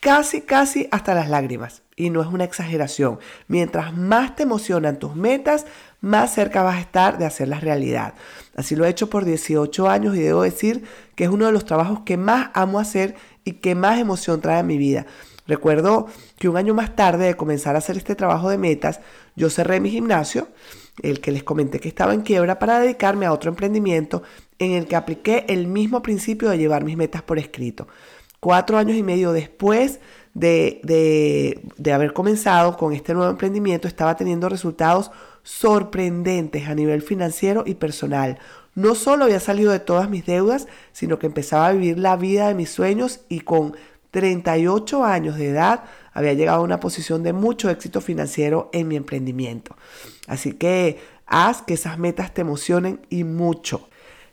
casi, 0.00 0.42
casi 0.42 0.86
hasta 0.90 1.14
las 1.14 1.30
lágrimas. 1.30 1.80
Y 1.96 2.10
no 2.10 2.20
es 2.20 2.28
una 2.28 2.44
exageración. 2.44 3.18
Mientras 3.48 3.96
más 3.96 4.36
te 4.36 4.42
emocionan 4.42 4.98
tus 4.98 5.16
metas, 5.16 5.64
más 6.00 6.34
cerca 6.34 6.62
vas 6.62 6.76
a 6.76 6.80
estar 6.80 7.18
de 7.18 7.26
hacerlas 7.26 7.62
realidad. 7.62 8.14
Así 8.56 8.76
lo 8.76 8.84
he 8.84 8.88
hecho 8.88 9.10
por 9.10 9.24
18 9.24 9.88
años 9.88 10.16
y 10.16 10.20
debo 10.20 10.42
decir 10.42 10.84
que 11.14 11.24
es 11.24 11.30
uno 11.30 11.46
de 11.46 11.52
los 11.52 11.64
trabajos 11.64 12.00
que 12.04 12.16
más 12.16 12.50
amo 12.54 12.78
hacer 12.78 13.14
y 13.44 13.54
que 13.54 13.74
más 13.74 13.98
emoción 13.98 14.40
trae 14.40 14.58
a 14.58 14.62
mi 14.62 14.78
vida. 14.78 15.06
Recuerdo 15.46 16.06
que 16.38 16.48
un 16.48 16.56
año 16.56 16.74
más 16.74 16.94
tarde 16.94 17.26
de 17.26 17.36
comenzar 17.36 17.74
a 17.74 17.78
hacer 17.78 17.96
este 17.96 18.14
trabajo 18.14 18.48
de 18.50 18.58
metas, 18.58 19.00
yo 19.34 19.50
cerré 19.50 19.80
mi 19.80 19.90
gimnasio, 19.90 20.48
el 21.02 21.20
que 21.20 21.32
les 21.32 21.42
comenté 21.42 21.80
que 21.80 21.88
estaba 21.88 22.14
en 22.14 22.20
quiebra, 22.20 22.58
para 22.58 22.78
dedicarme 22.78 23.26
a 23.26 23.32
otro 23.32 23.50
emprendimiento 23.50 24.22
en 24.58 24.72
el 24.72 24.86
que 24.86 24.96
apliqué 24.96 25.46
el 25.48 25.66
mismo 25.66 26.02
principio 26.02 26.50
de 26.50 26.58
llevar 26.58 26.84
mis 26.84 26.96
metas 26.96 27.22
por 27.22 27.38
escrito. 27.38 27.88
Cuatro 28.38 28.78
años 28.78 28.96
y 28.96 29.02
medio 29.02 29.32
después 29.32 30.00
de, 30.34 30.80
de, 31.76 31.92
haber 31.92 32.12
comenzado 32.12 32.76
con 32.76 32.92
este 32.92 33.14
nuevo 33.14 33.30
emprendimiento, 33.30 33.88
estaba 33.88 34.16
teniendo 34.16 34.48
resultados 34.48 35.10
sorprendentes 35.42 36.68
a 36.68 36.74
nivel 36.74 37.02
financiero 37.02 37.64
y 37.66 37.74
personal. 37.74 38.38
No 38.74 38.94
solo 38.94 39.24
había 39.24 39.40
salido 39.40 39.72
de 39.72 39.80
todas 39.80 40.08
mis 40.08 40.26
deudas, 40.26 40.68
sino 40.92 41.18
que 41.18 41.26
empezaba 41.26 41.68
a 41.68 41.72
vivir 41.72 41.98
la 41.98 42.16
vida 42.16 42.48
de 42.48 42.54
mis 42.54 42.70
sueños 42.70 43.20
y 43.28 43.40
con 43.40 43.74
38 44.10 45.04
años 45.04 45.36
de 45.36 45.48
edad 45.48 45.84
había 46.12 46.34
llegado 46.34 46.58
a 46.58 46.64
una 46.64 46.80
posición 46.80 47.22
de 47.22 47.32
mucho 47.32 47.70
éxito 47.70 48.00
financiero 48.00 48.70
en 48.72 48.88
mi 48.88 48.96
emprendimiento. 48.96 49.76
Así 50.26 50.52
que 50.52 51.00
haz 51.26 51.62
que 51.62 51.74
esas 51.74 51.98
metas 51.98 52.34
te 52.34 52.40
emocionen 52.40 53.00
y 53.08 53.24
mucho. 53.24 53.88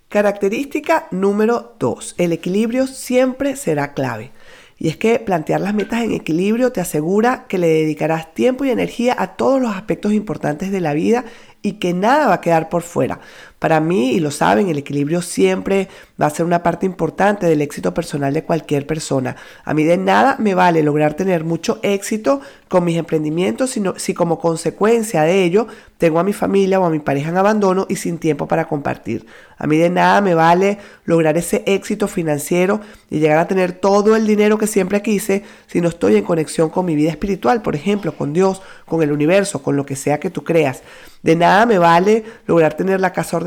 Característica 0.09 1.07
número 1.11 1.75
2. 1.79 2.15
El 2.17 2.31
equilibrio 2.31 2.87
siempre 2.87 3.55
será 3.55 3.93
clave. 3.93 4.31
Y 4.79 4.89
es 4.89 4.97
que 4.97 5.19
plantear 5.19 5.61
las 5.61 5.73
metas 5.73 6.03
en 6.03 6.11
equilibrio 6.11 6.71
te 6.71 6.81
asegura 6.81 7.45
que 7.47 7.57
le 7.57 7.67
dedicarás 7.67 8.33
tiempo 8.33 8.63
y 8.63 8.69
energía 8.69 9.15
a 9.17 9.35
todos 9.35 9.61
los 9.61 9.75
aspectos 9.75 10.13
importantes 10.13 10.71
de 10.71 10.81
la 10.81 10.93
vida 10.93 11.25
y 11.61 11.73
que 11.73 11.93
nada 11.93 12.27
va 12.27 12.35
a 12.35 12.41
quedar 12.41 12.69
por 12.69 12.83
fuera. 12.83 13.19
Para 13.59 13.79
mí, 13.79 14.11
y 14.11 14.19
lo 14.19 14.29
saben, 14.29 14.69
el 14.69 14.77
equilibrio 14.77 15.23
siempre 15.23 15.87
va 16.21 16.27
a 16.27 16.29
ser 16.29 16.45
una 16.45 16.61
parte 16.61 16.85
importante 16.85 17.47
del 17.47 17.61
éxito 17.61 17.91
personal 17.91 18.31
de 18.33 18.43
cualquier 18.43 18.85
persona. 18.85 19.35
A 19.65 19.73
mí 19.73 19.83
de 19.83 19.97
nada 19.97 20.35
me 20.37 20.53
vale 20.53 20.83
lograr 20.83 21.15
tener 21.15 21.43
mucho 21.43 21.79
éxito 21.81 22.41
con 22.67 22.83
mis 22.83 22.97
emprendimientos 22.97 23.71
sino, 23.71 23.97
si 23.97 24.13
como 24.13 24.39
consecuencia 24.39 25.23
de 25.23 25.43
ello 25.43 25.67
tengo 25.97 26.19
a 26.19 26.23
mi 26.23 26.33
familia 26.33 26.79
o 26.79 26.85
a 26.85 26.89
mi 26.89 26.99
pareja 26.99 27.29
en 27.29 27.37
abandono 27.37 27.87
y 27.89 27.95
sin 27.95 28.19
tiempo 28.19 28.47
para 28.47 28.67
compartir. 28.67 29.25
A 29.57 29.65
mí 29.65 29.77
de 29.77 29.89
nada 29.89 30.21
me 30.21 30.35
vale 30.35 30.77
lograr 31.05 31.37
ese 31.37 31.63
éxito 31.65 32.07
financiero 32.07 32.81
y 33.09 33.19
llegar 33.19 33.39
a 33.39 33.47
tener 33.47 33.71
todo 33.71 34.15
el 34.15 34.27
dinero 34.27 34.59
que 34.59 34.67
siempre 34.67 35.01
quise 35.01 35.43
si 35.65 35.81
no 35.81 35.89
estoy 35.89 36.15
en 36.15 36.23
conexión 36.23 36.69
con 36.69 36.85
mi 36.85 36.95
vida 36.95 37.09
espiritual, 37.09 37.63
por 37.63 37.75
ejemplo, 37.75 38.15
con 38.15 38.33
Dios, 38.33 38.61
con 38.85 39.01
el 39.01 39.11
universo, 39.11 39.63
con 39.63 39.75
lo 39.75 39.85
que 39.85 39.95
sea 39.95 40.19
que 40.19 40.29
tú 40.29 40.43
creas. 40.43 40.83
De 41.23 41.35
nada 41.35 41.65
me 41.65 41.79
vale 41.79 42.23
lograr 42.45 42.75
tener 42.75 42.99
la 43.01 43.11
casa 43.11 43.37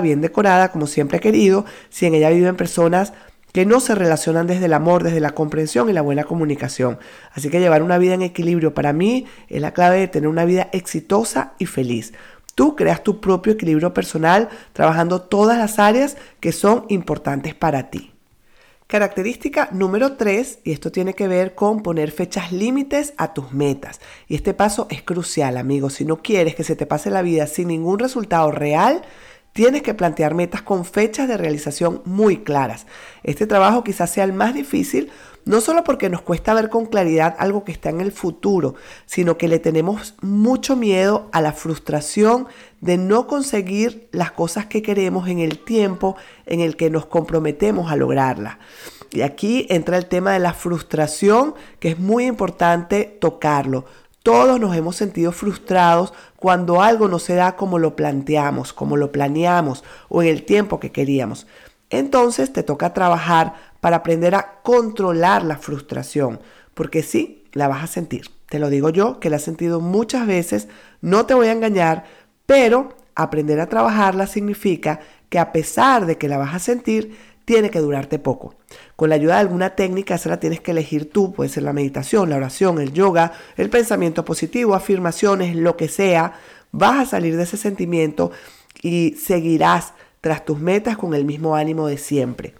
bien 0.00 0.20
decorada, 0.20 0.72
como 0.72 0.86
siempre 0.86 1.18
he 1.18 1.20
querido, 1.20 1.64
si 1.90 2.06
en 2.06 2.14
ella 2.14 2.30
viven 2.30 2.56
personas 2.56 3.12
que 3.52 3.66
no 3.66 3.78
se 3.78 3.94
relacionan 3.94 4.48
desde 4.48 4.66
el 4.66 4.72
amor, 4.72 5.04
desde 5.04 5.20
la 5.20 5.30
comprensión 5.30 5.88
y 5.88 5.92
la 5.92 6.02
buena 6.02 6.24
comunicación. 6.24 6.98
Así 7.32 7.50
que 7.50 7.60
llevar 7.60 7.84
una 7.84 7.98
vida 7.98 8.14
en 8.14 8.22
equilibrio 8.22 8.74
para 8.74 8.92
mí 8.92 9.26
es 9.48 9.60
la 9.60 9.72
clave 9.72 9.98
de 9.98 10.08
tener 10.08 10.28
una 10.28 10.44
vida 10.44 10.68
exitosa 10.72 11.52
y 11.58 11.66
feliz. 11.66 12.14
Tú 12.56 12.74
creas 12.74 13.04
tu 13.04 13.20
propio 13.20 13.52
equilibrio 13.52 13.94
personal 13.94 14.48
trabajando 14.72 15.22
todas 15.22 15.56
las 15.56 15.78
áreas 15.78 16.16
que 16.40 16.50
son 16.50 16.84
importantes 16.88 17.54
para 17.54 17.90
ti. 17.90 18.14
Característica 18.86 19.70
número 19.72 20.16
3, 20.16 20.58
y 20.62 20.72
esto 20.72 20.92
tiene 20.92 21.14
que 21.14 21.26
ver 21.26 21.54
con 21.54 21.82
poner 21.82 22.10
fechas 22.10 22.52
límites 22.52 23.14
a 23.16 23.34
tus 23.34 23.52
metas. 23.52 24.00
Y 24.28 24.34
este 24.34 24.52
paso 24.52 24.86
es 24.90 25.02
crucial, 25.02 25.56
amigos. 25.56 25.94
Si 25.94 26.04
no 26.04 26.22
quieres 26.22 26.54
que 26.54 26.64
se 26.64 26.76
te 26.76 26.86
pase 26.86 27.10
la 27.10 27.22
vida 27.22 27.46
sin 27.46 27.68
ningún 27.68 27.98
resultado 27.98 28.50
real, 28.50 29.02
tienes 29.54 29.80
que 29.80 29.94
plantear 29.94 30.34
metas 30.34 30.60
con 30.60 30.84
fechas 30.84 31.26
de 31.26 31.38
realización 31.38 32.02
muy 32.04 32.42
claras. 32.44 32.86
Este 33.22 33.46
trabajo 33.46 33.82
quizás 33.82 34.10
sea 34.10 34.24
el 34.24 34.34
más 34.34 34.52
difícil 34.52 35.10
no 35.44 35.60
solo 35.60 35.84
porque 35.84 36.08
nos 36.08 36.22
cuesta 36.22 36.54
ver 36.54 36.70
con 36.70 36.86
claridad 36.86 37.36
algo 37.38 37.64
que 37.64 37.72
está 37.72 37.90
en 37.90 38.00
el 38.00 38.12
futuro, 38.12 38.74
sino 39.06 39.36
que 39.36 39.48
le 39.48 39.58
tenemos 39.58 40.14
mucho 40.22 40.74
miedo 40.76 41.28
a 41.32 41.40
la 41.40 41.52
frustración 41.52 42.46
de 42.80 42.96
no 42.96 43.26
conseguir 43.26 44.08
las 44.12 44.32
cosas 44.32 44.66
que 44.66 44.82
queremos 44.82 45.28
en 45.28 45.40
el 45.40 45.58
tiempo 45.58 46.16
en 46.46 46.60
el 46.60 46.76
que 46.76 46.90
nos 46.90 47.06
comprometemos 47.06 47.90
a 47.90 47.96
lograrlas. 47.96 48.56
Y 49.10 49.20
aquí 49.20 49.66
entra 49.70 49.96
el 49.96 50.06
tema 50.06 50.32
de 50.32 50.40
la 50.40 50.54
frustración, 50.54 51.54
que 51.78 51.90
es 51.90 51.98
muy 51.98 52.24
importante 52.24 53.04
tocarlo. 53.20 53.84
Todos 54.24 54.58
nos 54.58 54.74
hemos 54.74 54.96
sentido 54.96 55.32
frustrados 55.32 56.14
cuando 56.36 56.80
algo 56.80 57.08
no 57.08 57.18
se 57.18 57.34
da 57.34 57.56
como 57.56 57.78
lo 57.78 57.94
planteamos, 57.94 58.72
como 58.72 58.96
lo 58.96 59.12
planeamos 59.12 59.84
o 60.08 60.22
en 60.22 60.28
el 60.28 60.44
tiempo 60.44 60.80
que 60.80 60.92
queríamos. 60.92 61.46
Entonces 61.90 62.50
te 62.50 62.62
toca 62.62 62.94
trabajar 62.94 63.52
para 63.82 63.96
aprender 63.96 64.34
a 64.34 64.62
controlar 64.62 65.44
la 65.44 65.58
frustración, 65.58 66.40
porque 66.72 67.02
sí, 67.02 67.44
la 67.52 67.68
vas 67.68 67.84
a 67.84 67.86
sentir. 67.86 68.30
Te 68.48 68.58
lo 68.58 68.70
digo 68.70 68.88
yo, 68.88 69.20
que 69.20 69.28
la 69.28 69.36
he 69.36 69.40
sentido 69.40 69.82
muchas 69.82 70.26
veces, 70.26 70.68
no 71.02 71.26
te 71.26 71.34
voy 71.34 71.48
a 71.48 71.52
engañar, 71.52 72.04
pero 72.46 72.96
aprender 73.14 73.60
a 73.60 73.68
trabajarla 73.68 74.26
significa 74.26 75.00
que 75.28 75.38
a 75.38 75.52
pesar 75.52 76.06
de 76.06 76.16
que 76.16 76.28
la 76.28 76.38
vas 76.38 76.54
a 76.54 76.60
sentir, 76.60 77.14
tiene 77.44 77.70
que 77.70 77.80
durarte 77.80 78.18
poco. 78.18 78.54
Con 78.96 79.08
la 79.08 79.16
ayuda 79.16 79.34
de 79.34 79.40
alguna 79.40 79.76
técnica, 79.76 80.14
esa 80.14 80.28
la 80.30 80.40
tienes 80.40 80.60
que 80.60 80.70
elegir 80.70 81.10
tú, 81.10 81.32
puede 81.32 81.50
ser 81.50 81.62
la 81.62 81.72
meditación, 81.72 82.30
la 82.30 82.36
oración, 82.36 82.80
el 82.80 82.92
yoga, 82.92 83.32
el 83.56 83.70
pensamiento 83.70 84.24
positivo, 84.24 84.74
afirmaciones, 84.74 85.54
lo 85.54 85.76
que 85.76 85.88
sea, 85.88 86.34
vas 86.72 87.00
a 87.00 87.10
salir 87.10 87.36
de 87.36 87.44
ese 87.44 87.56
sentimiento 87.56 88.30
y 88.82 89.16
seguirás 89.18 89.94
tras 90.20 90.44
tus 90.44 90.58
metas 90.58 90.96
con 90.96 91.14
el 91.14 91.24
mismo 91.24 91.54
ánimo 91.54 91.86
de 91.86 91.98
siempre. 91.98 92.54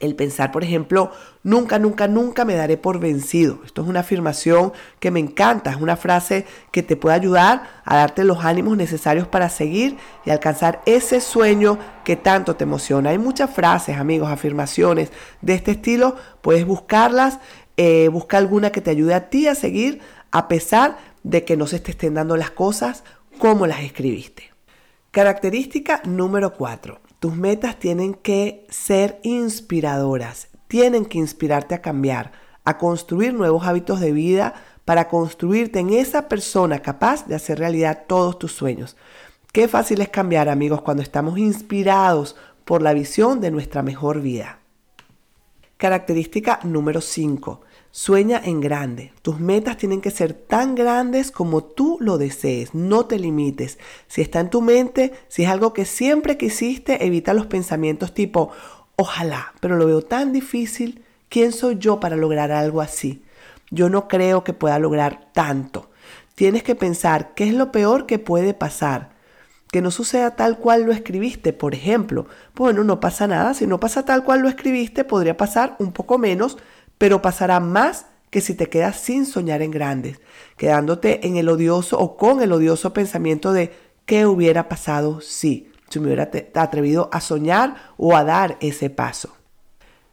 El 0.00 0.16
pensar, 0.16 0.50
por 0.50 0.64
ejemplo, 0.64 1.12
nunca, 1.44 1.78
nunca, 1.78 2.08
nunca 2.08 2.44
me 2.44 2.56
daré 2.56 2.76
por 2.76 2.98
vencido. 2.98 3.60
Esto 3.64 3.82
es 3.82 3.88
una 3.88 4.00
afirmación 4.00 4.72
que 4.98 5.12
me 5.12 5.20
encanta, 5.20 5.70
es 5.70 5.76
una 5.76 5.96
frase 5.96 6.44
que 6.72 6.82
te 6.82 6.96
puede 6.96 7.14
ayudar 7.14 7.62
a 7.84 7.96
darte 7.96 8.24
los 8.24 8.44
ánimos 8.44 8.76
necesarios 8.76 9.28
para 9.28 9.48
seguir 9.48 9.96
y 10.24 10.30
alcanzar 10.30 10.82
ese 10.86 11.20
sueño 11.20 11.78
que 12.04 12.16
tanto 12.16 12.56
te 12.56 12.64
emociona. 12.64 13.10
Hay 13.10 13.18
muchas 13.18 13.50
frases, 13.50 13.96
amigos, 13.96 14.28
afirmaciones 14.28 15.12
de 15.40 15.54
este 15.54 15.72
estilo. 15.72 16.16
Puedes 16.42 16.66
buscarlas, 16.66 17.38
eh, 17.76 18.08
busca 18.08 18.38
alguna 18.38 18.72
que 18.72 18.80
te 18.80 18.90
ayude 18.90 19.14
a 19.14 19.30
ti 19.30 19.46
a 19.46 19.54
seguir 19.54 20.00
a 20.32 20.48
pesar 20.48 20.98
de 21.22 21.44
que 21.44 21.56
no 21.56 21.66
se 21.68 21.78
te 21.78 21.92
estén 21.92 22.14
dando 22.14 22.36
las 22.36 22.50
cosas 22.50 23.04
como 23.38 23.66
las 23.66 23.80
escribiste. 23.80 24.52
Característica 25.12 26.02
número 26.04 26.52
4. 26.54 27.05
Tus 27.20 27.34
metas 27.34 27.78
tienen 27.78 28.14
que 28.14 28.66
ser 28.68 29.20
inspiradoras, 29.22 30.48
tienen 30.68 31.06
que 31.06 31.18
inspirarte 31.18 31.74
a 31.74 31.80
cambiar, 31.80 32.32
a 32.64 32.76
construir 32.76 33.32
nuevos 33.32 33.66
hábitos 33.66 34.00
de 34.00 34.12
vida 34.12 34.54
para 34.84 35.08
construirte 35.08 35.80
en 35.80 35.90
esa 35.90 36.28
persona 36.28 36.80
capaz 36.80 37.26
de 37.26 37.34
hacer 37.34 37.58
realidad 37.58 38.04
todos 38.06 38.38
tus 38.38 38.52
sueños. 38.52 38.96
Qué 39.52 39.66
fácil 39.66 40.00
es 40.02 40.10
cambiar, 40.10 40.48
amigos, 40.48 40.82
cuando 40.82 41.02
estamos 41.02 41.38
inspirados 41.38 42.36
por 42.64 42.82
la 42.82 42.92
visión 42.92 43.40
de 43.40 43.50
nuestra 43.50 43.82
mejor 43.82 44.20
vida. 44.20 44.58
Característica 45.78 46.60
número 46.64 47.00
5. 47.00 47.62
Sueña 47.90 48.40
en 48.44 48.60
grande. 48.60 49.12
Tus 49.22 49.40
metas 49.40 49.78
tienen 49.78 50.00
que 50.00 50.10
ser 50.10 50.34
tan 50.34 50.74
grandes 50.74 51.30
como 51.30 51.64
tú 51.64 51.96
lo 52.00 52.18
desees. 52.18 52.74
No 52.74 53.06
te 53.06 53.18
limites. 53.18 53.78
Si 54.06 54.20
está 54.20 54.40
en 54.40 54.50
tu 54.50 54.60
mente, 54.60 55.12
si 55.28 55.44
es 55.44 55.48
algo 55.48 55.72
que 55.72 55.84
siempre 55.84 56.36
quisiste, 56.36 57.06
evita 57.06 57.32
los 57.32 57.46
pensamientos 57.46 58.12
tipo, 58.12 58.50
ojalá, 58.96 59.54
pero 59.60 59.76
lo 59.76 59.86
veo 59.86 60.02
tan 60.02 60.32
difícil. 60.32 61.04
¿Quién 61.28 61.52
soy 61.52 61.76
yo 61.78 61.98
para 61.98 62.16
lograr 62.16 62.52
algo 62.52 62.80
así? 62.80 63.24
Yo 63.70 63.88
no 63.88 64.08
creo 64.08 64.44
que 64.44 64.52
pueda 64.52 64.78
lograr 64.78 65.30
tanto. 65.32 65.90
Tienes 66.34 66.62
que 66.62 66.74
pensar 66.74 67.34
qué 67.34 67.44
es 67.48 67.54
lo 67.54 67.72
peor 67.72 68.06
que 68.06 68.18
puede 68.18 68.54
pasar. 68.54 69.16
Que 69.72 69.82
no 69.82 69.90
suceda 69.90 70.36
tal 70.36 70.58
cual 70.58 70.82
lo 70.82 70.92
escribiste, 70.92 71.52
por 71.52 71.74
ejemplo. 71.74 72.26
Bueno, 72.54 72.84
no 72.84 73.00
pasa 73.00 73.26
nada. 73.26 73.54
Si 73.54 73.66
no 73.66 73.80
pasa 73.80 74.04
tal 74.04 74.22
cual 74.22 74.40
lo 74.40 74.48
escribiste, 74.48 75.02
podría 75.02 75.36
pasar 75.36 75.76
un 75.78 75.92
poco 75.92 76.18
menos 76.18 76.58
pero 76.98 77.22
pasará 77.22 77.60
más 77.60 78.06
que 78.30 78.40
si 78.40 78.54
te 78.54 78.68
quedas 78.68 78.96
sin 78.96 79.26
soñar 79.26 79.62
en 79.62 79.70
grandes, 79.70 80.20
quedándote 80.56 81.26
en 81.26 81.36
el 81.36 81.48
odioso 81.48 81.98
o 81.98 82.16
con 82.16 82.42
el 82.42 82.52
odioso 82.52 82.92
pensamiento 82.92 83.52
de 83.52 83.72
qué 84.04 84.26
hubiera 84.26 84.68
pasado 84.68 85.20
si, 85.20 85.70
si 85.88 86.00
me 86.00 86.06
hubiera 86.06 86.30
atrevido 86.54 87.08
a 87.12 87.20
soñar 87.20 87.92
o 87.96 88.16
a 88.16 88.24
dar 88.24 88.56
ese 88.60 88.90
paso. 88.90 89.36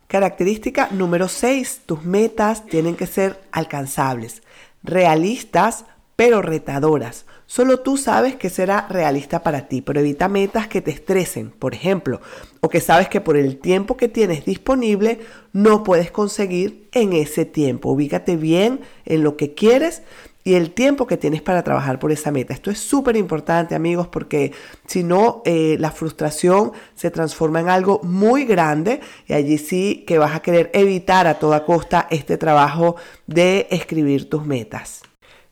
Característica 0.08 0.90
número 0.92 1.28
6. 1.28 1.82
Tus 1.86 2.04
metas 2.04 2.66
tienen 2.66 2.96
que 2.96 3.08
ser 3.08 3.42
alcanzables, 3.52 4.44
realistas, 4.84 5.86
pero 6.16 6.42
retadoras. 6.42 7.26
Solo 7.46 7.82
tú 7.82 7.98
sabes 7.98 8.36
que 8.36 8.50
será 8.50 8.88
realista 8.90 9.44
para 9.44 9.68
ti, 9.68 9.82
pero 9.82 10.00
evita 10.00 10.28
metas 10.28 10.68
que 10.68 10.82
te 10.82 10.92
estresen, 10.92 11.52
por 11.52 11.74
ejemplo, 11.74 12.22
o 12.62 12.70
que 12.70 12.80
sabes 12.80 13.10
que 13.10 13.22
por 13.22 13.38
el 13.38 13.58
tiempo 13.58 13.98
que 13.98 14.08
tienes 14.08 14.46
disponible 14.46 15.20
no 15.52 15.84
puedes 15.84 16.10
conseguir 16.10 16.88
en 16.94 17.14
ese 17.14 17.46
tiempo. 17.46 17.92
Ubícate 17.92 18.38
bien 18.38 18.80
en 19.06 19.24
lo 19.24 19.38
que 19.38 19.54
quieres 19.54 20.02
y 20.44 20.56
el 20.56 20.72
tiempo 20.72 21.08
que 21.08 21.18
tienes 21.18 21.42
para 21.42 21.64
trabajar 21.64 22.00
por 22.00 22.12
esa 22.12 22.32
meta. 22.32 22.54
Esto 22.54 22.72
es 22.72 22.80
súper 22.80 23.16
importante 23.16 23.76
amigos 23.76 24.08
porque 24.08 24.52
si 24.88 25.04
no 25.04 25.42
eh, 25.46 25.78
la 25.80 25.92
frustración 25.92 26.74
se 26.96 27.12
transforma 27.12 27.62
en 27.62 27.70
algo 27.70 28.02
muy 28.04 28.46
grande 28.46 29.00
y 29.28 29.34
allí 29.34 29.58
sí 29.58 30.04
que 30.08 30.18
vas 30.18 30.36
a 30.36 30.42
querer 30.42 30.70
evitar 30.74 31.28
a 31.28 31.40
toda 31.40 31.66
costa 31.66 32.08
este 32.10 32.38
trabajo 32.38 32.96
de 33.28 33.68
escribir 33.70 34.30
tus 34.30 34.46
metas. 34.46 35.02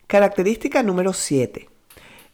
Característica 0.06 0.82
número 0.82 1.12
7. 1.12 1.71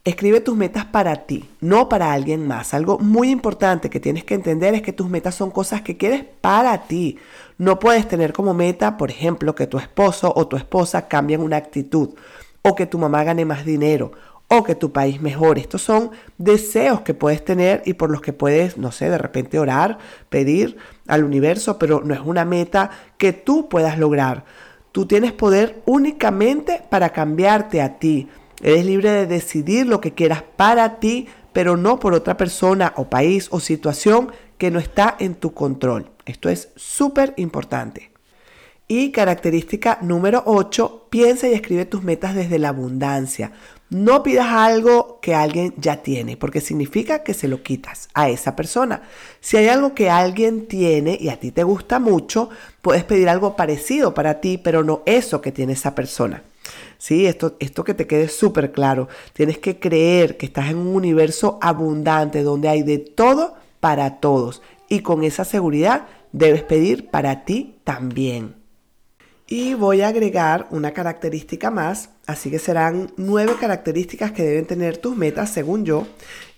Escribe 0.05 0.41
tus 0.41 0.57
metas 0.57 0.87
para 0.87 1.27
ti, 1.27 1.45
no 1.61 1.89
para 1.89 2.13
alguien 2.13 2.47
más. 2.47 2.73
Algo 2.73 2.99
muy 2.99 3.31
importante 3.31 3.91
que 3.91 4.01
tienes 4.01 4.25
que 4.25 4.35
entender 4.35 4.75
es 4.75 4.81
que 4.83 4.93
tus 4.93 5.09
metas 5.11 5.35
son 5.35 5.51
cosas 5.51 5.83
que 5.83 5.97
quieres 5.97 6.25
para 6.41 6.85
ti. 6.85 7.19
No 7.59 7.79
puedes 7.79 8.09
tener 8.09 8.33
como 8.33 8.55
meta, 8.55 8.97
por 8.97 9.11
ejemplo, 9.11 9.55
que 9.55 9.67
tu 9.67 9.79
esposo 9.79 10.33
o 10.35 10.47
tu 10.47 10.57
esposa 10.57 11.09
cambien 11.09 11.43
una 11.43 11.57
actitud, 11.57 12.11
o 12.63 12.75
que 12.75 12.87
tu 12.87 12.99
mamá 12.99 13.25
gane 13.25 13.45
más 13.45 13.67
dinero, 13.67 14.13
o 14.49 14.63
que 14.65 14.75
tu 14.75 14.93
país 14.93 15.21
mejore. 15.21 15.61
Estos 15.61 15.83
son 15.83 16.11
deseos 16.39 17.03
que 17.03 17.13
puedes 17.13 17.45
tener 17.45 17.83
y 17.85 17.95
por 17.95 18.11
los 18.11 18.23
que 18.23 18.33
puedes, 18.33 18.79
no 18.79 18.93
sé, 18.93 19.11
de 19.11 19.19
repente 19.19 19.59
orar, 19.59 19.99
pedir 20.31 20.79
al 21.07 21.25
universo, 21.25 21.79
pero 21.79 22.01
no 22.03 22.15
es 22.15 22.21
una 22.25 22.45
meta 22.45 22.91
que 23.19 23.33
tú 23.35 23.69
puedas 23.69 23.99
lograr. 23.99 24.45
Tú 24.93 25.07
tienes 25.07 25.33
poder 25.33 25.83
únicamente 25.85 26.83
para 26.89 27.11
cambiarte 27.11 27.83
a 27.83 27.99
ti 27.99 28.29
Eres 28.61 28.85
libre 28.85 29.11
de 29.11 29.27
decidir 29.27 29.87
lo 29.87 30.01
que 30.01 30.15
quieras 30.15 30.43
para 30.57 30.99
ti, 30.99 31.29
pero 31.53 31.77
no 31.77 31.99
por 32.01 32.15
otra 32.15 32.37
persona 32.37 32.93
o 32.97 33.09
país 33.09 33.49
o 33.51 33.61
situación 33.61 34.33
que 34.59 34.71
no 34.71 34.79
está 34.79 35.17
en 35.19 35.35
tu 35.35 35.55
control. 35.55 36.11
Esto 36.27 36.49
es 36.49 36.71
súper 36.77 37.35
importante. 37.37 38.11
Y 38.91 39.13
característica 39.13 39.99
número 40.01 40.43
8, 40.47 41.09
piensa 41.11 41.47
y 41.47 41.53
escribe 41.53 41.85
tus 41.85 42.03
metas 42.03 42.35
desde 42.35 42.59
la 42.59 42.71
abundancia. 42.71 43.53
No 43.91 44.23
pidas 44.23 44.49
algo 44.49 45.19
que 45.21 45.35
alguien 45.35 45.75
ya 45.77 46.03
tiene, 46.03 46.37
porque 46.37 46.61
significa 46.61 47.23
que 47.23 47.35
se 47.35 47.49
lo 47.49 47.63
quitas 47.63 48.09
a 48.15 48.29
esa 48.31 48.57
persona. 48.57 49.03
Si 49.41 49.57
hay 49.57 49.69
algo 49.69 49.95
que 49.95 50.11
alguien 50.11 50.67
tiene 50.67 51.19
y 51.21 51.29
a 51.29 51.39
ti 51.39 51.53
te 51.53 51.65
gusta 51.65 51.99
mucho, 51.99 52.49
puedes 52.81 53.05
pedir 53.05 53.29
algo 53.29 53.57
parecido 53.57 54.15
para 54.15 54.41
ti, 54.41 54.59
pero 54.59 54.83
no 54.83 55.03
eso 55.07 55.41
que 55.43 55.53
tiene 55.53 55.75
esa 55.75 55.95
persona. 55.95 56.43
¿Sí? 56.99 57.27
Esto, 57.27 57.57
esto 57.61 57.85
que 57.85 57.95
te 57.95 58.07
quede 58.07 58.29
súper 58.29 58.73
claro. 58.73 59.09
Tienes 59.33 59.59
que 59.59 59.79
creer 59.79 60.37
que 60.37 60.47
estás 60.47 60.71
en 60.71 60.77
un 60.77 60.89
universo 60.89 61.59
abundante 61.63 62.43
donde 62.43 62.69
hay 62.69 62.83
de 62.83 62.99
todo 62.99 63.55
para 63.81 64.21
todos. 64.21 64.63
Y 64.89 65.01
con 65.01 65.25
esa 65.25 65.45
seguridad 65.45 66.07
debes 66.33 66.63
pedir 66.63 67.09
para 67.09 67.45
ti 67.45 67.77
también. 67.85 68.57
Y 69.51 69.73
voy 69.73 70.03
a 70.03 70.09
agregar 70.09 70.67
una 70.71 70.93
característica 70.93 71.71
más, 71.71 72.11
así 72.27 72.51
que 72.51 72.59
serán 72.59 73.13
nueve 73.17 73.55
características 73.59 74.33
que 74.33 74.43
deben 74.43 74.67
tener 74.67 74.99
tus 74.99 75.17
metas 75.17 75.49
según 75.49 75.87
yo. 75.87 76.07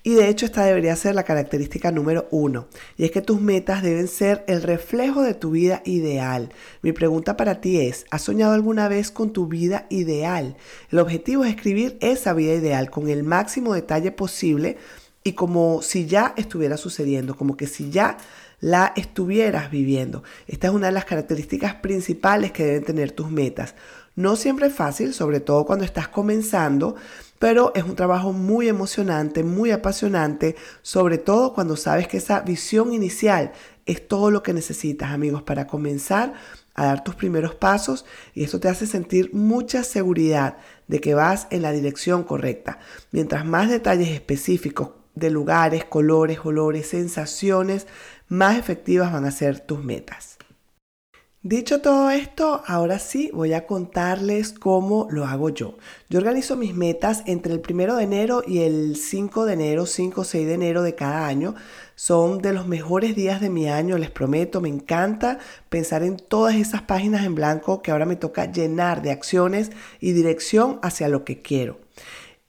Y 0.03 0.15
de 0.15 0.29
hecho 0.29 0.45
esta 0.45 0.65
debería 0.65 0.97
ser 0.97 1.15
la 1.15 1.23
característica 1.23 1.93
número 1.93 2.27
uno. 2.33 2.67
Y 2.97 3.05
es 3.05 3.13
que 3.13 3.23
tus 3.23 3.41
metas 3.41 3.85
deben 3.85 4.09
ser 4.09 4.45
el 4.49 4.65
reflejo 4.65 5.23
de 5.23 5.35
tu 5.35 5.53
vida 5.53 5.83
ideal. 5.85 6.53
Mi 6.83 6.91
pregunta 6.91 7.37
para 7.37 7.61
ti 7.61 7.79
es, 7.79 8.07
¿has 8.11 8.23
soñado 8.23 8.55
alguna 8.55 8.89
vez 8.89 9.13
con 9.13 9.33
tu 9.33 9.47
vida 9.47 9.87
ideal? 9.89 10.57
El 10.91 10.99
objetivo 10.99 11.45
es 11.45 11.55
escribir 11.55 11.97
esa 12.01 12.33
vida 12.33 12.55
ideal 12.55 12.91
con 12.91 13.09
el 13.09 13.23
máximo 13.23 13.73
detalle 13.73 14.11
posible 14.11 14.79
y 15.23 15.35
como 15.35 15.81
si 15.83 16.07
ya 16.07 16.35
estuviera 16.37 16.77
sucediendo, 16.77 17.37
como 17.37 17.57
que 17.57 17.69
si 17.69 17.91
ya 17.91 18.17
la 18.61 18.93
estuvieras 18.97 19.71
viviendo. 19.71 20.23
Esta 20.47 20.69
es 20.69 20.75
una 20.75 20.87
de 20.87 20.93
las 20.93 21.05
características 21.05 21.75
principales 21.76 22.52
que 22.52 22.64
deben 22.64 22.85
tener 22.85 23.12
tus 23.12 23.31
metas. 23.31 23.75
No 24.17 24.37
siempre 24.37 24.67
es 24.67 24.75
fácil, 24.75 25.14
sobre 25.14 25.40
todo 25.40 25.64
cuando 25.64 25.85
estás 25.85 26.09
comenzando, 26.09 26.97
pero 27.38 27.73
es 27.75 27.85
un 27.85 27.97
trabajo 27.97 28.33
muy 28.33 28.69
emocionante, 28.69 29.43
muy 29.43 29.71
apasionante, 29.71 30.57
sobre 30.83 31.17
todo 31.17 31.55
cuando 31.55 31.76
sabes 31.76 32.07
que 32.07 32.19
esa 32.19 32.40
visión 32.40 32.93
inicial 32.93 33.52
es 33.87 34.07
todo 34.07 34.31
lo 34.31 34.43
que 34.43 34.52
necesitas, 34.52 35.11
amigos, 35.11 35.43
para 35.43 35.67
comenzar 35.67 36.35
a 36.75 36.87
dar 36.87 37.02
tus 37.02 37.15
primeros 37.15 37.54
pasos 37.54 38.04
y 38.35 38.45
eso 38.45 38.61
te 38.61 38.69
hace 38.69 38.87
sentir 38.87 39.32
mucha 39.32 39.85
seguridad 39.85 40.58
de 40.87 41.00
que 41.00 41.15
vas 41.15 41.47
en 41.50 41.63
la 41.63 41.73
dirección 41.73 42.25
correcta. 42.25 42.78
Mientras 43.11 43.45
más 43.45 43.71
detalles 43.71 44.08
específicos 44.08 44.91
de 45.15 45.30
lugares, 45.30 45.85
colores, 45.85 46.39
olores, 46.45 46.89
sensaciones, 46.89 47.87
más 48.30 48.56
efectivas 48.56 49.12
van 49.12 49.26
a 49.26 49.32
ser 49.32 49.60
tus 49.60 49.84
metas. 49.84 50.38
Dicho 51.43 51.80
todo 51.80 52.10
esto, 52.10 52.62
ahora 52.66 52.99
sí 52.99 53.30
voy 53.32 53.54
a 53.54 53.66
contarles 53.66 54.52
cómo 54.52 55.08
lo 55.10 55.25
hago 55.25 55.49
yo. 55.49 55.78
Yo 56.10 56.19
organizo 56.19 56.54
mis 56.54 56.75
metas 56.75 57.23
entre 57.26 57.54
el 57.54 57.60
primero 57.60 57.97
de 57.97 58.04
enero 58.04 58.43
y 58.47 58.58
el 58.58 58.95
5 58.95 59.47
de 59.47 59.54
enero, 59.54 59.86
5 59.86 60.21
o 60.21 60.25
6 60.25 60.47
de 60.47 60.54
enero 60.54 60.82
de 60.82 60.95
cada 60.95 61.26
año. 61.26 61.54
Son 61.97 62.43
de 62.43 62.52
los 62.52 62.69
mejores 62.69 63.16
días 63.16 63.40
de 63.40 63.50
mi 63.50 63.69
año, 63.69 63.97
les 63.97 64.10
prometo. 64.10 64.60
Me 64.60 64.69
encanta 64.69 65.38
pensar 65.71 66.02
en 66.02 66.19
todas 66.19 66.56
esas 66.56 66.82
páginas 66.82 67.25
en 67.25 67.34
blanco 67.34 67.80
que 67.80 67.90
ahora 67.90 68.04
me 68.04 68.16
toca 68.16 68.52
llenar 68.52 69.00
de 69.00 69.10
acciones 69.10 69.73
y 69.99 70.12
dirección 70.12 70.78
hacia 70.82 71.08
lo 71.08 71.25
que 71.25 71.40
quiero. 71.40 71.80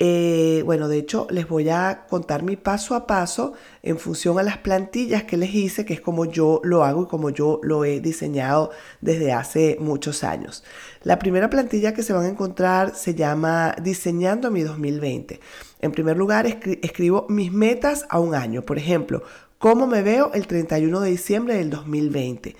Eh, 0.04 0.64
bueno, 0.66 0.88
de 0.88 0.98
hecho, 0.98 1.28
les 1.30 1.48
voy 1.48 1.70
a 1.70 2.08
contar 2.10 2.42
mi 2.42 2.56
paso 2.56 2.96
a 2.96 3.06
paso 3.06 3.54
en 3.84 4.00
función 4.00 4.40
a 4.40 4.42
las 4.42 4.58
plantillas 4.58 5.26
que 5.26 5.38
les 5.38 5.54
hice, 5.54 5.86
que 5.86 5.94
es 5.94 6.02
como 6.02 6.26
yo 6.26 6.60
lo 6.64 6.84
hago 6.84 7.04
y 7.04 7.06
como 7.06 7.30
yo 7.30 7.60
lo 7.62 7.86
he 7.86 8.00
diseñado 8.00 8.72
desde 9.00 9.32
hace 9.32 9.78
muchos 9.80 10.24
años. 10.24 10.64
La 11.04 11.20
primera 11.20 11.52
plantilla 11.52 11.94
que 11.94 12.02
se 12.02 12.14
van 12.14 12.26
a 12.26 12.30
encontrar 12.30 12.96
se 12.96 13.14
llama 13.14 13.76
Diseñando 13.80 14.50
mi 14.50 14.64
2020. 14.64 15.40
En 15.82 15.92
primer 15.92 16.18
lugar, 16.18 16.48
escribo 16.48 17.28
mis 17.30 17.52
metas 17.52 18.08
a 18.10 18.20
un 18.20 18.34
año. 18.34 18.64
Por 18.64 18.80
ejemplo, 18.80 19.22
cómo 19.60 19.86
me 19.86 20.02
veo 20.02 20.32
el 20.34 20.48
31 20.48 21.00
de 21.00 21.12
diciembre 21.12 21.58
del 21.58 21.70
2020. 21.70 22.56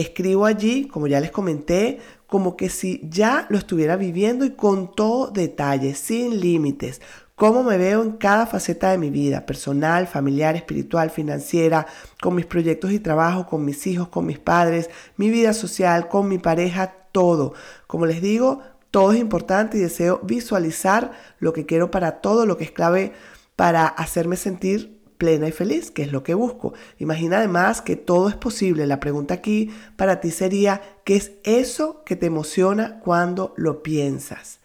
Escribo 0.00 0.46
allí, 0.46 0.86
como 0.88 1.06
ya 1.06 1.20
les 1.20 1.30
comenté, 1.30 1.98
como 2.26 2.56
que 2.56 2.68
si 2.68 3.00
ya 3.04 3.46
lo 3.50 3.58
estuviera 3.58 3.96
viviendo 3.96 4.44
y 4.44 4.50
con 4.50 4.94
todo 4.94 5.30
detalle, 5.30 5.94
sin 5.94 6.40
límites, 6.40 7.00
cómo 7.34 7.62
me 7.62 7.76
veo 7.76 8.02
en 8.02 8.12
cada 8.12 8.46
faceta 8.46 8.90
de 8.90 8.98
mi 8.98 9.10
vida, 9.10 9.44
personal, 9.44 10.06
familiar, 10.06 10.56
espiritual, 10.56 11.10
financiera, 11.10 11.86
con 12.22 12.34
mis 12.34 12.46
proyectos 12.46 12.92
y 12.92 13.00
trabajo, 13.00 13.46
con 13.46 13.64
mis 13.64 13.86
hijos, 13.86 14.08
con 14.08 14.26
mis 14.26 14.38
padres, 14.38 14.90
mi 15.16 15.28
vida 15.28 15.52
social, 15.52 16.08
con 16.08 16.28
mi 16.28 16.38
pareja, 16.38 16.94
todo. 17.12 17.54
Como 17.86 18.06
les 18.06 18.22
digo, 18.22 18.60
todo 18.90 19.12
es 19.12 19.18
importante 19.18 19.76
y 19.76 19.80
deseo 19.80 20.20
visualizar 20.22 21.12
lo 21.38 21.52
que 21.52 21.66
quiero 21.66 21.90
para 21.90 22.20
todo, 22.20 22.46
lo 22.46 22.56
que 22.56 22.64
es 22.64 22.72
clave 22.72 23.12
para 23.56 23.86
hacerme 23.86 24.36
sentir 24.36 24.99
plena 25.20 25.46
y 25.46 25.52
feliz, 25.52 25.90
que 25.92 26.02
es 26.02 26.10
lo 26.10 26.24
que 26.24 26.34
busco. 26.34 26.72
Imagina 26.98 27.36
además 27.36 27.82
que 27.82 27.94
todo 27.94 28.30
es 28.30 28.34
posible. 28.34 28.86
La 28.86 28.98
pregunta 28.98 29.34
aquí 29.34 29.70
para 29.96 30.20
ti 30.20 30.30
sería, 30.30 30.80
¿qué 31.04 31.16
es 31.16 31.32
eso 31.44 32.02
que 32.04 32.16
te 32.16 32.26
emociona 32.26 32.98
cuando 33.04 33.52
lo 33.56 33.84
piensas? 33.84 34.60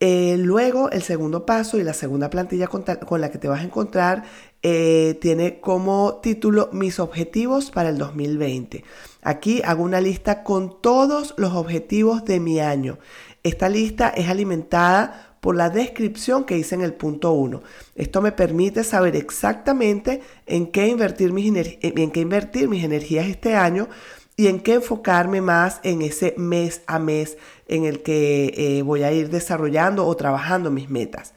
Eh, 0.00 0.36
luego, 0.38 0.90
el 0.90 1.02
segundo 1.02 1.46
paso 1.46 1.78
y 1.78 1.82
la 1.82 1.92
segunda 1.92 2.30
plantilla 2.30 2.68
con, 2.68 2.84
la 3.20 3.30
que 3.30 3.38
te 3.38 3.48
vas 3.48 3.60
a 3.60 3.64
encontrar 3.64 4.24
eh, 4.62 5.18
tiene 5.20 5.60
como 5.60 6.20
título 6.22 6.70
Mis 6.72 6.98
objetivos 6.98 7.70
para 7.70 7.90
el 7.90 7.98
2020. 7.98 8.82
Aquí 9.22 9.60
hago 9.62 9.82
una 9.82 10.00
lista 10.00 10.42
con 10.42 10.80
todos 10.80 11.34
los 11.36 11.52
objetivos 11.52 12.24
de 12.24 12.40
mi 12.40 12.60
año. 12.60 12.98
Esta 13.42 13.68
lista 13.68 14.08
es 14.08 14.28
alimentada 14.28 15.35
por 15.46 15.54
la 15.54 15.70
descripción 15.70 16.42
que 16.42 16.58
hice 16.58 16.74
en 16.74 16.80
el 16.80 16.92
punto 16.92 17.30
1. 17.30 17.62
Esto 17.94 18.20
me 18.20 18.32
permite 18.32 18.82
saber 18.82 19.14
exactamente 19.14 20.20
en 20.44 20.72
qué, 20.72 20.88
invertir 20.88 21.32
mis 21.32 21.46
en 21.46 22.10
qué 22.10 22.18
invertir 22.18 22.68
mis 22.68 22.82
energías 22.82 23.28
este 23.28 23.54
año 23.54 23.88
y 24.36 24.48
en 24.48 24.58
qué 24.58 24.74
enfocarme 24.74 25.40
más 25.40 25.78
en 25.84 26.02
ese 26.02 26.34
mes 26.36 26.82
a 26.88 26.98
mes 26.98 27.38
en 27.68 27.84
el 27.84 28.02
que 28.02 28.54
eh, 28.56 28.82
voy 28.82 29.04
a 29.04 29.12
ir 29.12 29.30
desarrollando 29.30 30.04
o 30.04 30.16
trabajando 30.16 30.72
mis 30.72 30.90
metas. 30.90 31.32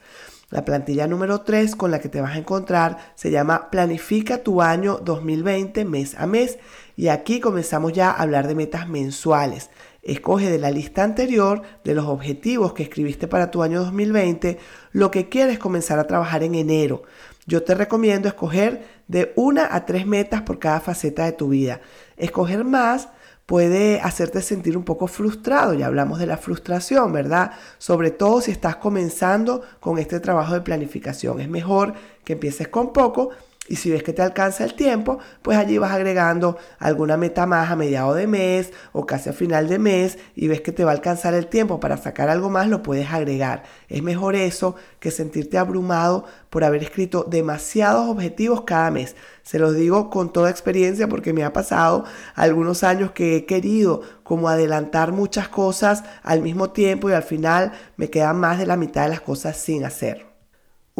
La 0.50 0.64
plantilla 0.64 1.06
número 1.06 1.42
3 1.42 1.76
con 1.76 1.92
la 1.92 2.00
que 2.00 2.08
te 2.08 2.20
vas 2.20 2.34
a 2.34 2.38
encontrar 2.38 3.12
se 3.14 3.30
llama 3.30 3.70
Planifica 3.70 4.42
tu 4.42 4.60
año 4.60 4.98
2020 5.04 5.84
mes 5.84 6.16
a 6.18 6.26
mes 6.26 6.58
y 6.96 7.06
aquí 7.06 7.38
comenzamos 7.38 7.92
ya 7.92 8.10
a 8.10 8.22
hablar 8.22 8.48
de 8.48 8.56
metas 8.56 8.88
mensuales. 8.88 9.70
Escoge 10.02 10.50
de 10.50 10.58
la 10.58 10.70
lista 10.70 11.04
anterior 11.04 11.62
de 11.84 11.94
los 11.94 12.06
objetivos 12.06 12.72
que 12.72 12.82
escribiste 12.82 13.28
para 13.28 13.50
tu 13.50 13.62
año 13.62 13.80
2020 13.80 14.58
lo 14.92 15.10
que 15.10 15.28
quieres 15.28 15.58
comenzar 15.58 15.98
a 15.98 16.06
trabajar 16.06 16.42
en 16.42 16.54
enero. 16.54 17.02
Yo 17.46 17.62
te 17.62 17.74
recomiendo 17.74 18.28
escoger 18.28 18.82
de 19.08 19.32
una 19.36 19.74
a 19.74 19.84
tres 19.84 20.06
metas 20.06 20.42
por 20.42 20.58
cada 20.58 20.80
faceta 20.80 21.24
de 21.24 21.32
tu 21.32 21.48
vida. 21.48 21.80
Escoger 22.16 22.64
más 22.64 23.08
puede 23.44 24.00
hacerte 24.00 24.42
sentir 24.42 24.76
un 24.76 24.84
poco 24.84 25.08
frustrado, 25.08 25.74
ya 25.74 25.86
hablamos 25.86 26.20
de 26.20 26.26
la 26.26 26.36
frustración, 26.36 27.12
¿verdad? 27.12 27.50
Sobre 27.78 28.12
todo 28.12 28.40
si 28.40 28.52
estás 28.52 28.76
comenzando 28.76 29.62
con 29.80 29.98
este 29.98 30.20
trabajo 30.20 30.54
de 30.54 30.60
planificación. 30.60 31.40
Es 31.40 31.48
mejor 31.48 31.94
que 32.22 32.34
empieces 32.34 32.68
con 32.68 32.92
poco 32.92 33.30
Y 33.70 33.76
si 33.76 33.88
ves 33.88 34.02
que 34.02 34.12
te 34.12 34.20
alcanza 34.20 34.64
el 34.64 34.74
tiempo, 34.74 35.20
pues 35.42 35.56
allí 35.56 35.78
vas 35.78 35.92
agregando 35.92 36.58
alguna 36.80 37.16
meta 37.16 37.46
más 37.46 37.70
a 37.70 37.76
mediado 37.76 38.14
de 38.14 38.26
mes 38.26 38.72
o 38.90 39.06
casi 39.06 39.30
a 39.30 39.32
final 39.32 39.68
de 39.68 39.78
mes 39.78 40.18
y 40.34 40.48
ves 40.48 40.60
que 40.60 40.72
te 40.72 40.82
va 40.82 40.90
a 40.90 40.94
alcanzar 40.94 41.34
el 41.34 41.46
tiempo 41.46 41.78
para 41.78 41.96
sacar 41.96 42.28
algo 42.30 42.50
más, 42.50 42.66
lo 42.66 42.82
puedes 42.82 43.12
agregar. 43.12 43.62
Es 43.88 44.02
mejor 44.02 44.34
eso 44.34 44.74
que 44.98 45.12
sentirte 45.12 45.56
abrumado 45.56 46.24
por 46.50 46.64
haber 46.64 46.82
escrito 46.82 47.24
demasiados 47.30 48.08
objetivos 48.08 48.62
cada 48.62 48.90
mes. 48.90 49.14
Se 49.44 49.60
los 49.60 49.76
digo 49.76 50.10
con 50.10 50.32
toda 50.32 50.50
experiencia 50.50 51.08
porque 51.08 51.32
me 51.32 51.44
ha 51.44 51.52
pasado 51.52 52.04
algunos 52.34 52.82
años 52.82 53.12
que 53.12 53.36
he 53.36 53.46
querido 53.46 54.02
como 54.24 54.48
adelantar 54.48 55.12
muchas 55.12 55.48
cosas 55.48 56.02
al 56.24 56.42
mismo 56.42 56.70
tiempo 56.70 57.08
y 57.08 57.12
al 57.12 57.22
final 57.22 57.70
me 57.96 58.10
quedan 58.10 58.40
más 58.40 58.58
de 58.58 58.66
la 58.66 58.76
mitad 58.76 59.04
de 59.04 59.10
las 59.10 59.20
cosas 59.20 59.56
sin 59.56 59.84
hacer. 59.84 60.29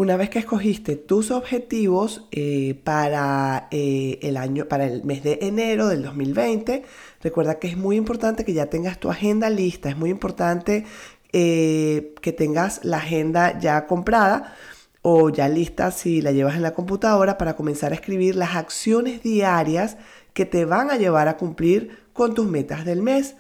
Una 0.01 0.17
vez 0.17 0.31
que 0.31 0.39
escogiste 0.39 0.97
tus 0.97 1.31
objetivos 1.31 2.27
eh, 2.31 2.81
para 2.85 3.69
eh, 3.71 4.19
el 4.23 4.39
año, 4.39 4.65
para 4.65 4.87
el 4.87 5.05
mes 5.05 5.23
de 5.23 5.41
enero 5.43 5.89
del 5.89 6.03
2020, 6.03 6.85
recuerda 7.23 7.59
que 7.59 7.69
es 7.69 7.77
muy 7.77 7.97
importante 7.97 8.47
que 8.47 8.55
ya 8.55 8.71
tengas 8.71 8.99
tu 8.99 9.11
agenda 9.11 9.51
lista, 9.51 9.91
es 9.91 9.99
muy 9.99 10.09
importante 10.09 10.87
eh, 11.35 12.15
que 12.23 12.33
tengas 12.33 12.83
la 12.83 12.97
agenda 12.97 13.59
ya 13.59 13.87
comprada 13.87 14.57
o 15.03 15.29
ya 15.29 15.51
lista 15.51 15.91
si 15.91 16.23
la 16.23 16.33
llevas 16.33 16.55
en 16.57 16.63
la 16.63 16.73
computadora 16.73 17.37
para 17.37 17.55
comenzar 17.55 17.93
a 17.93 17.97
escribir 17.97 18.37
las 18.37 18.57
acciones 18.57 19.23
diarias 19.23 19.99
que 20.33 20.47
te 20.47 20.65
van 20.65 20.91
a 20.91 20.97
llevar 20.97 21.29
a 21.29 21.37
cumplir 21.37 22.05
con 22.15 22.33
tus 22.33 22.47
metas 22.47 22.87
del 22.87 23.03
mes. 23.03 23.37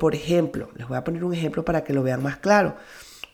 Por 0.00 0.14
ejemplo, 0.14 0.70
les 0.76 0.88
voy 0.88 0.96
a 0.96 1.04
poner 1.04 1.24
un 1.24 1.34
ejemplo 1.34 1.62
para 1.62 1.84
que 1.84 1.92
lo 1.92 2.02
vean 2.02 2.22
más 2.22 2.38
claro. 2.38 2.76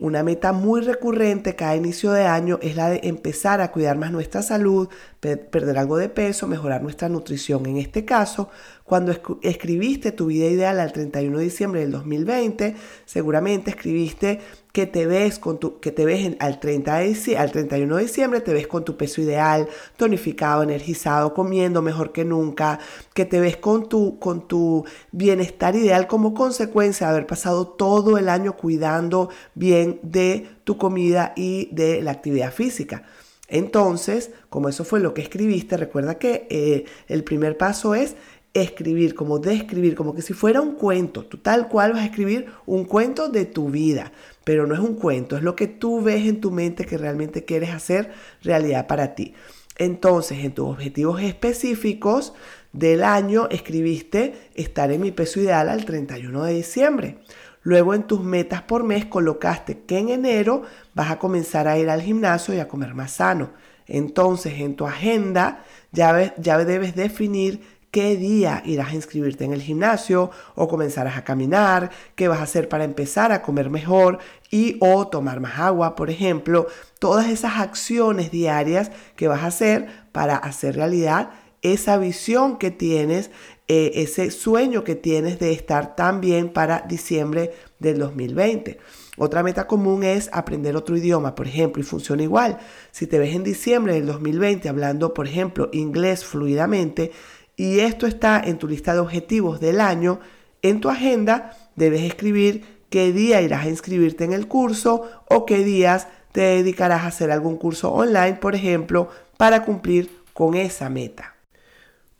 Una 0.00 0.24
meta 0.24 0.52
muy 0.52 0.80
recurrente 0.80 1.54
cada 1.54 1.76
inicio 1.76 2.10
de 2.10 2.26
año 2.26 2.58
es 2.62 2.74
la 2.74 2.90
de 2.90 3.00
empezar 3.04 3.60
a 3.60 3.70
cuidar 3.70 3.96
más 3.96 4.10
nuestra 4.10 4.42
salud, 4.42 4.88
perder 5.24 5.78
algo 5.78 5.96
de 5.96 6.08
peso, 6.08 6.46
mejorar 6.46 6.82
nuestra 6.82 7.08
nutrición. 7.08 7.66
En 7.66 7.78
este 7.78 8.04
caso, 8.04 8.50
cuando 8.84 9.12
escribiste 9.42 10.12
tu 10.12 10.26
vida 10.26 10.46
ideal 10.46 10.78
al 10.78 10.92
31 10.92 11.38
de 11.38 11.44
diciembre 11.44 11.80
del 11.80 11.90
2020, 11.92 12.76
seguramente 13.06 13.70
escribiste 13.70 14.40
que 14.72 14.86
te 14.86 15.06
ves 15.06 15.38
con 15.38 15.58
tu, 15.58 15.80
que 15.80 15.92
te 15.92 16.04
ves 16.04 16.36
al, 16.40 16.60
30 16.60 16.98
de, 16.98 17.36
al 17.38 17.52
31 17.52 17.96
de 17.96 18.02
diciembre, 18.02 18.40
te 18.40 18.52
ves 18.52 18.66
con 18.66 18.84
tu 18.84 18.96
peso 18.96 19.22
ideal, 19.22 19.68
tonificado, 19.96 20.62
energizado, 20.62 21.32
comiendo 21.32 21.80
mejor 21.80 22.12
que 22.12 22.24
nunca, 22.24 22.78
que 23.14 23.24
te 23.24 23.40
ves 23.40 23.56
con 23.56 23.88
tu, 23.88 24.18
con 24.18 24.46
tu 24.46 24.84
bienestar 25.12 25.76
ideal 25.76 26.06
como 26.06 26.34
consecuencia 26.34 27.06
de 27.06 27.12
haber 27.12 27.26
pasado 27.26 27.68
todo 27.68 28.18
el 28.18 28.28
año 28.28 28.56
cuidando 28.56 29.30
bien 29.54 30.00
de 30.02 30.46
tu 30.64 30.76
comida 30.76 31.32
y 31.36 31.68
de 31.72 32.02
la 32.02 32.10
actividad 32.10 32.52
física. 32.52 33.04
Entonces, 33.48 34.30
como 34.48 34.68
eso 34.68 34.84
fue 34.84 35.00
lo 35.00 35.14
que 35.14 35.22
escribiste, 35.22 35.76
recuerda 35.76 36.18
que 36.18 36.46
eh, 36.50 36.84
el 37.08 37.24
primer 37.24 37.56
paso 37.56 37.94
es 37.94 38.16
escribir, 38.54 39.14
como 39.14 39.40
describir, 39.40 39.96
como 39.96 40.14
que 40.14 40.22
si 40.22 40.32
fuera 40.32 40.60
un 40.60 40.76
cuento. 40.76 41.26
Tú 41.26 41.38
tal 41.38 41.68
cual 41.68 41.92
vas 41.92 42.02
a 42.02 42.06
escribir 42.06 42.46
un 42.66 42.84
cuento 42.84 43.28
de 43.28 43.44
tu 43.44 43.68
vida, 43.68 44.12
pero 44.44 44.66
no 44.66 44.74
es 44.74 44.80
un 44.80 44.94
cuento, 44.94 45.36
es 45.36 45.42
lo 45.42 45.56
que 45.56 45.66
tú 45.66 46.00
ves 46.00 46.26
en 46.26 46.40
tu 46.40 46.50
mente 46.50 46.86
que 46.86 46.96
realmente 46.96 47.44
quieres 47.44 47.70
hacer 47.70 48.12
realidad 48.42 48.86
para 48.86 49.14
ti. 49.14 49.34
Entonces, 49.76 50.44
en 50.44 50.54
tus 50.54 50.68
objetivos 50.68 51.20
específicos 51.20 52.32
del 52.72 53.02
año, 53.02 53.48
escribiste 53.50 54.34
estar 54.54 54.92
en 54.92 55.00
mi 55.00 55.10
peso 55.10 55.40
ideal 55.40 55.68
al 55.68 55.84
31 55.84 56.44
de 56.44 56.54
diciembre. 56.54 57.18
Luego 57.64 57.94
en 57.94 58.04
tus 58.04 58.20
metas 58.20 58.62
por 58.62 58.84
mes 58.84 59.06
colocaste 59.06 59.80
que 59.80 59.98
en 59.98 60.10
enero 60.10 60.62
vas 60.94 61.10
a 61.10 61.18
comenzar 61.18 61.66
a 61.66 61.78
ir 61.78 61.90
al 61.90 62.02
gimnasio 62.02 62.54
y 62.54 62.60
a 62.60 62.68
comer 62.68 62.94
más 62.94 63.12
sano. 63.12 63.50
Entonces 63.86 64.60
en 64.60 64.76
tu 64.76 64.86
agenda 64.86 65.64
ya, 65.90 66.34
ya 66.36 66.58
debes 66.58 66.94
definir 66.94 67.62
qué 67.90 68.16
día 68.16 68.60
irás 68.66 68.88
a 68.88 68.96
inscribirte 68.96 69.44
en 69.44 69.52
el 69.52 69.62
gimnasio 69.62 70.30
o 70.56 70.68
comenzarás 70.68 71.16
a 71.16 71.24
caminar, 71.24 71.90
qué 72.16 72.28
vas 72.28 72.40
a 72.40 72.42
hacer 72.42 72.68
para 72.68 72.84
empezar 72.84 73.32
a 73.32 73.40
comer 73.40 73.70
mejor 73.70 74.18
y 74.50 74.76
o 74.80 75.06
tomar 75.06 75.40
más 75.40 75.58
agua, 75.58 75.94
por 75.94 76.10
ejemplo, 76.10 76.66
todas 76.98 77.28
esas 77.28 77.60
acciones 77.60 78.30
diarias 78.30 78.90
que 79.16 79.28
vas 79.28 79.42
a 79.42 79.46
hacer 79.46 79.86
para 80.12 80.36
hacer 80.36 80.74
realidad 80.76 81.30
esa 81.62 81.96
visión 81.96 82.58
que 82.58 82.70
tienes, 82.70 83.30
eh, 83.66 83.92
ese 83.94 84.30
sueño 84.30 84.84
que 84.84 84.94
tienes 84.94 85.38
de 85.38 85.52
estar 85.52 85.96
tan 85.96 86.20
bien 86.20 86.50
para 86.50 86.80
diciembre 86.86 87.52
del 87.78 87.98
2020. 87.98 88.78
Otra 89.16 89.42
meta 89.42 89.66
común 89.66 90.04
es 90.04 90.28
aprender 90.32 90.76
otro 90.76 90.96
idioma, 90.96 91.34
por 91.34 91.46
ejemplo, 91.46 91.80
y 91.80 91.84
funciona 91.84 92.22
igual. 92.22 92.58
Si 92.90 93.06
te 93.06 93.18
ves 93.18 93.34
en 93.34 93.42
diciembre 93.44 93.94
del 93.94 94.06
2020 94.06 94.68
hablando, 94.68 95.14
por 95.14 95.26
ejemplo, 95.26 95.70
inglés 95.72 96.24
fluidamente, 96.24 97.12
y 97.56 97.80
esto 97.80 98.06
está 98.06 98.42
en 98.44 98.58
tu 98.58 98.68
lista 98.68 98.92
de 98.92 99.00
objetivos 99.00 99.60
del 99.60 99.80
año, 99.80 100.20
en 100.60 100.80
tu 100.80 100.90
agenda 100.90 101.56
debes 101.76 102.02
escribir 102.02 102.64
qué 102.90 103.12
día 103.12 103.40
irás 103.40 103.64
a 103.64 103.68
inscribirte 103.70 104.24
en 104.24 104.32
el 104.32 104.46
curso 104.46 105.08
o 105.30 105.46
qué 105.46 105.64
días 105.64 106.08
te 106.32 106.40
dedicarás 106.40 107.02
a 107.02 107.06
hacer 107.06 107.30
algún 107.30 107.56
curso 107.56 107.92
online, 107.92 108.34
por 108.34 108.54
ejemplo, 108.54 109.08
para 109.36 109.64
cumplir 109.64 110.10
con 110.32 110.54
esa 110.54 110.90
meta. 110.90 111.33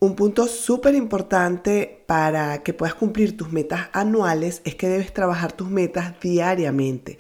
Un 0.05 0.17
punto 0.17 0.49
súper 0.49 0.95
importante 0.95 2.05
para 2.05 2.63
que 2.63 2.75
puedas 2.75 2.95
cumplir 2.95 3.39
tus 3.39 3.51
metas 3.53 3.89
anuales 3.95 4.61
es 4.67 4.75
que 4.75 4.87
debes 4.87 5.15
trabajar 5.15 5.53
tus 5.53 5.71
metas 5.71 6.21
diariamente. 6.21 7.17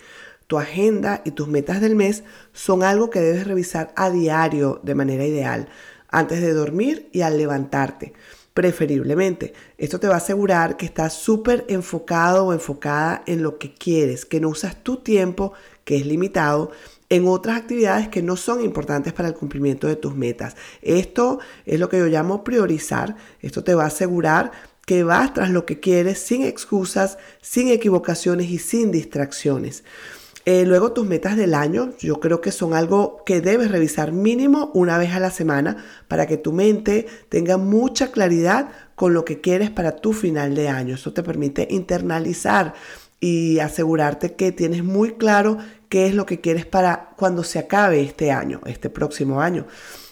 Tu 0.48 0.58
agenda 0.58 1.22
y 1.24 1.30
tus 1.30 1.48
metas 1.48 1.80
del 1.80 1.96
mes 1.96 2.24
son 2.52 2.82
algo 2.82 3.08
que 3.08 3.20
debes 3.20 3.46
revisar 3.46 3.94
a 3.96 4.10
diario 4.10 4.80
de 4.82 4.94
manera 4.94 5.24
ideal 5.24 5.66
antes 6.10 6.42
de 6.42 6.52
dormir 6.52 7.08
y 7.10 7.22
al 7.22 7.38
levantarte, 7.38 8.12
preferiblemente. 8.52 9.54
Esto 9.78 9.98
te 9.98 10.08
va 10.08 10.16
a 10.16 10.18
asegurar 10.18 10.76
que 10.76 10.84
estás 10.84 11.14
súper 11.14 11.64
enfocado 11.68 12.48
o 12.48 12.52
enfocada 12.52 13.22
en 13.26 13.42
lo 13.42 13.56
que 13.56 13.72
quieres, 13.72 14.26
que 14.26 14.40
no 14.40 14.50
usas 14.50 14.84
tu 14.84 14.98
tiempo, 14.98 15.54
que 15.84 15.96
es 15.96 16.04
limitado, 16.04 16.70
en 17.08 17.26
otras 17.26 17.56
actividades 17.56 18.08
que 18.08 18.22
no 18.22 18.36
son 18.36 18.62
importantes 18.62 19.12
para 19.12 19.28
el 19.28 19.34
cumplimiento 19.34 19.86
de 19.86 19.96
tus 19.96 20.14
metas. 20.14 20.56
Esto 20.82 21.38
es 21.66 21.78
lo 21.78 21.88
que 21.88 21.98
yo 21.98 22.06
llamo 22.06 22.44
priorizar. 22.44 23.16
Esto 23.40 23.62
te 23.62 23.74
va 23.74 23.84
a 23.84 23.88
asegurar 23.88 24.52
que 24.86 25.02
vas 25.02 25.32
tras 25.32 25.50
lo 25.50 25.64
que 25.66 25.80
quieres 25.80 26.18
sin 26.18 26.42
excusas, 26.42 27.18
sin 27.40 27.68
equivocaciones 27.68 28.50
y 28.50 28.58
sin 28.58 28.90
distracciones. 28.90 29.84
Eh, 30.46 30.66
luego 30.66 30.92
tus 30.92 31.06
metas 31.06 31.38
del 31.38 31.54
año, 31.54 31.94
yo 31.98 32.20
creo 32.20 32.42
que 32.42 32.52
son 32.52 32.74
algo 32.74 33.22
que 33.24 33.40
debes 33.40 33.70
revisar 33.70 34.12
mínimo 34.12 34.70
una 34.74 34.98
vez 34.98 35.14
a 35.14 35.20
la 35.20 35.30
semana 35.30 35.82
para 36.06 36.26
que 36.26 36.36
tu 36.36 36.52
mente 36.52 37.06
tenga 37.30 37.56
mucha 37.56 38.12
claridad 38.12 38.68
con 38.94 39.14
lo 39.14 39.24
que 39.24 39.40
quieres 39.40 39.70
para 39.70 39.96
tu 39.96 40.12
final 40.12 40.54
de 40.54 40.68
año. 40.68 40.96
Eso 40.96 41.14
te 41.14 41.22
permite 41.22 41.66
internalizar 41.70 42.74
y 43.24 43.58
asegurarte 43.58 44.34
que 44.34 44.52
tienes 44.52 44.84
muy 44.84 45.12
claro 45.12 45.56
qué 45.88 46.06
es 46.06 46.14
lo 46.14 46.26
que 46.26 46.42
quieres 46.42 46.66
para 46.66 47.14
cuando 47.16 47.42
se 47.42 47.58
acabe 47.58 48.02
este 48.02 48.30
año, 48.30 48.60
este 48.66 48.90
próximo 48.90 49.40
año. 49.40 49.66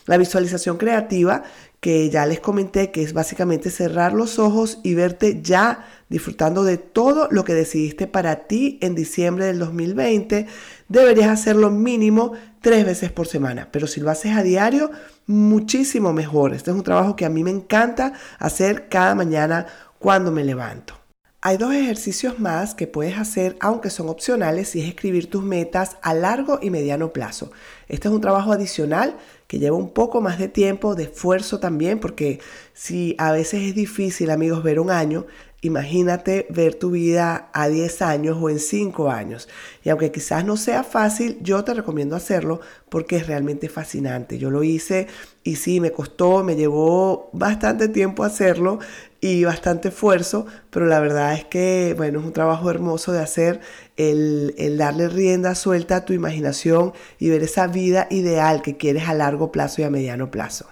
La 0.06 0.16
visualización 0.16 0.78
creativa 0.78 1.42
que 1.78 2.08
ya 2.08 2.24
les 2.24 2.40
comenté, 2.40 2.90
que 2.90 3.02
es 3.02 3.12
básicamente 3.12 3.68
cerrar 3.68 4.14
los 4.14 4.38
ojos 4.38 4.78
y 4.82 4.94
verte 4.94 5.42
ya 5.42 5.86
disfrutando 6.08 6.64
de 6.64 6.78
todo 6.78 7.28
lo 7.30 7.44
que 7.44 7.52
decidiste 7.52 8.06
para 8.06 8.46
ti 8.46 8.78
en 8.80 8.94
diciembre 8.94 9.44
del 9.44 9.58
2020, 9.58 10.46
deberías 10.88 11.28
hacerlo 11.28 11.70
mínimo 11.70 12.32
tres 12.62 12.86
veces 12.86 13.12
por 13.12 13.26
semana. 13.26 13.68
Pero 13.70 13.86
si 13.88 14.00
lo 14.00 14.08
haces 14.08 14.34
a 14.34 14.42
diario, 14.42 14.90
muchísimo 15.26 16.14
mejor. 16.14 16.54
Este 16.54 16.70
es 16.70 16.76
un 16.78 16.82
trabajo 16.82 17.14
que 17.14 17.26
a 17.26 17.30
mí 17.30 17.44
me 17.44 17.50
encanta 17.50 18.14
hacer 18.38 18.88
cada 18.88 19.14
mañana 19.14 19.66
cuando 19.98 20.32
me 20.32 20.44
levanto. 20.44 21.01
Hay 21.44 21.56
dos 21.56 21.74
ejercicios 21.74 22.38
más 22.38 22.76
que 22.76 22.86
puedes 22.86 23.18
hacer, 23.18 23.56
aunque 23.58 23.90
son 23.90 24.08
opcionales, 24.08 24.76
y 24.76 24.80
es 24.80 24.88
escribir 24.88 25.28
tus 25.28 25.42
metas 25.42 25.96
a 26.00 26.14
largo 26.14 26.60
y 26.62 26.70
mediano 26.70 27.12
plazo. 27.12 27.50
Este 27.88 28.06
es 28.06 28.14
un 28.14 28.20
trabajo 28.20 28.52
adicional 28.52 29.16
que 29.48 29.58
lleva 29.58 29.76
un 29.76 29.90
poco 29.92 30.20
más 30.20 30.38
de 30.38 30.46
tiempo, 30.46 30.94
de 30.94 31.02
esfuerzo 31.02 31.58
también, 31.58 31.98
porque 31.98 32.38
si 32.74 33.16
a 33.18 33.32
veces 33.32 33.62
es 33.62 33.74
difícil, 33.74 34.30
amigos, 34.30 34.62
ver 34.62 34.78
un 34.78 34.92
año, 34.92 35.26
Imagínate 35.64 36.48
ver 36.50 36.74
tu 36.74 36.90
vida 36.90 37.48
a 37.52 37.68
10 37.68 38.02
años 38.02 38.36
o 38.40 38.50
en 38.50 38.58
5 38.58 39.10
años. 39.10 39.48
Y 39.84 39.90
aunque 39.90 40.10
quizás 40.10 40.44
no 40.44 40.56
sea 40.56 40.82
fácil, 40.82 41.38
yo 41.40 41.62
te 41.62 41.72
recomiendo 41.72 42.16
hacerlo 42.16 42.60
porque 42.88 43.16
es 43.16 43.28
realmente 43.28 43.68
fascinante. 43.68 44.38
Yo 44.38 44.50
lo 44.50 44.64
hice 44.64 45.06
y 45.44 45.54
sí, 45.54 45.78
me 45.78 45.92
costó, 45.92 46.42
me 46.42 46.56
llevó 46.56 47.30
bastante 47.32 47.86
tiempo 47.88 48.24
hacerlo 48.24 48.80
y 49.20 49.44
bastante 49.44 49.90
esfuerzo, 49.90 50.46
pero 50.70 50.86
la 50.86 50.98
verdad 50.98 51.32
es 51.34 51.44
que, 51.44 51.94
bueno, 51.96 52.18
es 52.18 52.26
un 52.26 52.32
trabajo 52.32 52.68
hermoso 52.68 53.12
de 53.12 53.20
hacer 53.20 53.60
el, 53.96 54.56
el 54.58 54.78
darle 54.78 55.08
rienda 55.08 55.54
suelta 55.54 55.94
a 55.94 56.04
tu 56.04 56.12
imaginación 56.12 56.92
y 57.20 57.28
ver 57.30 57.44
esa 57.44 57.68
vida 57.68 58.08
ideal 58.10 58.62
que 58.62 58.76
quieres 58.76 59.08
a 59.08 59.14
largo 59.14 59.52
plazo 59.52 59.80
y 59.80 59.84
a 59.84 59.90
mediano 59.90 60.32
plazo. 60.32 60.71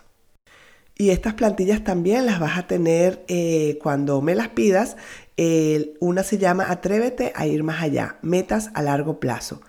Y 1.00 1.08
estas 1.08 1.32
plantillas 1.32 1.82
también 1.82 2.26
las 2.26 2.40
vas 2.40 2.58
a 2.58 2.66
tener 2.66 3.24
eh, 3.26 3.78
cuando 3.82 4.20
me 4.20 4.34
las 4.34 4.48
pidas. 4.48 4.98
una 5.98 6.22
se 6.22 6.36
llama 6.36 6.66
Atrévete 6.68 7.32
a 7.34 7.46
ir 7.46 7.62
más 7.62 7.82
allá, 7.82 8.18
metas 8.20 8.68
a 8.74 8.82
largo 8.82 9.18
plazo. 9.18 9.62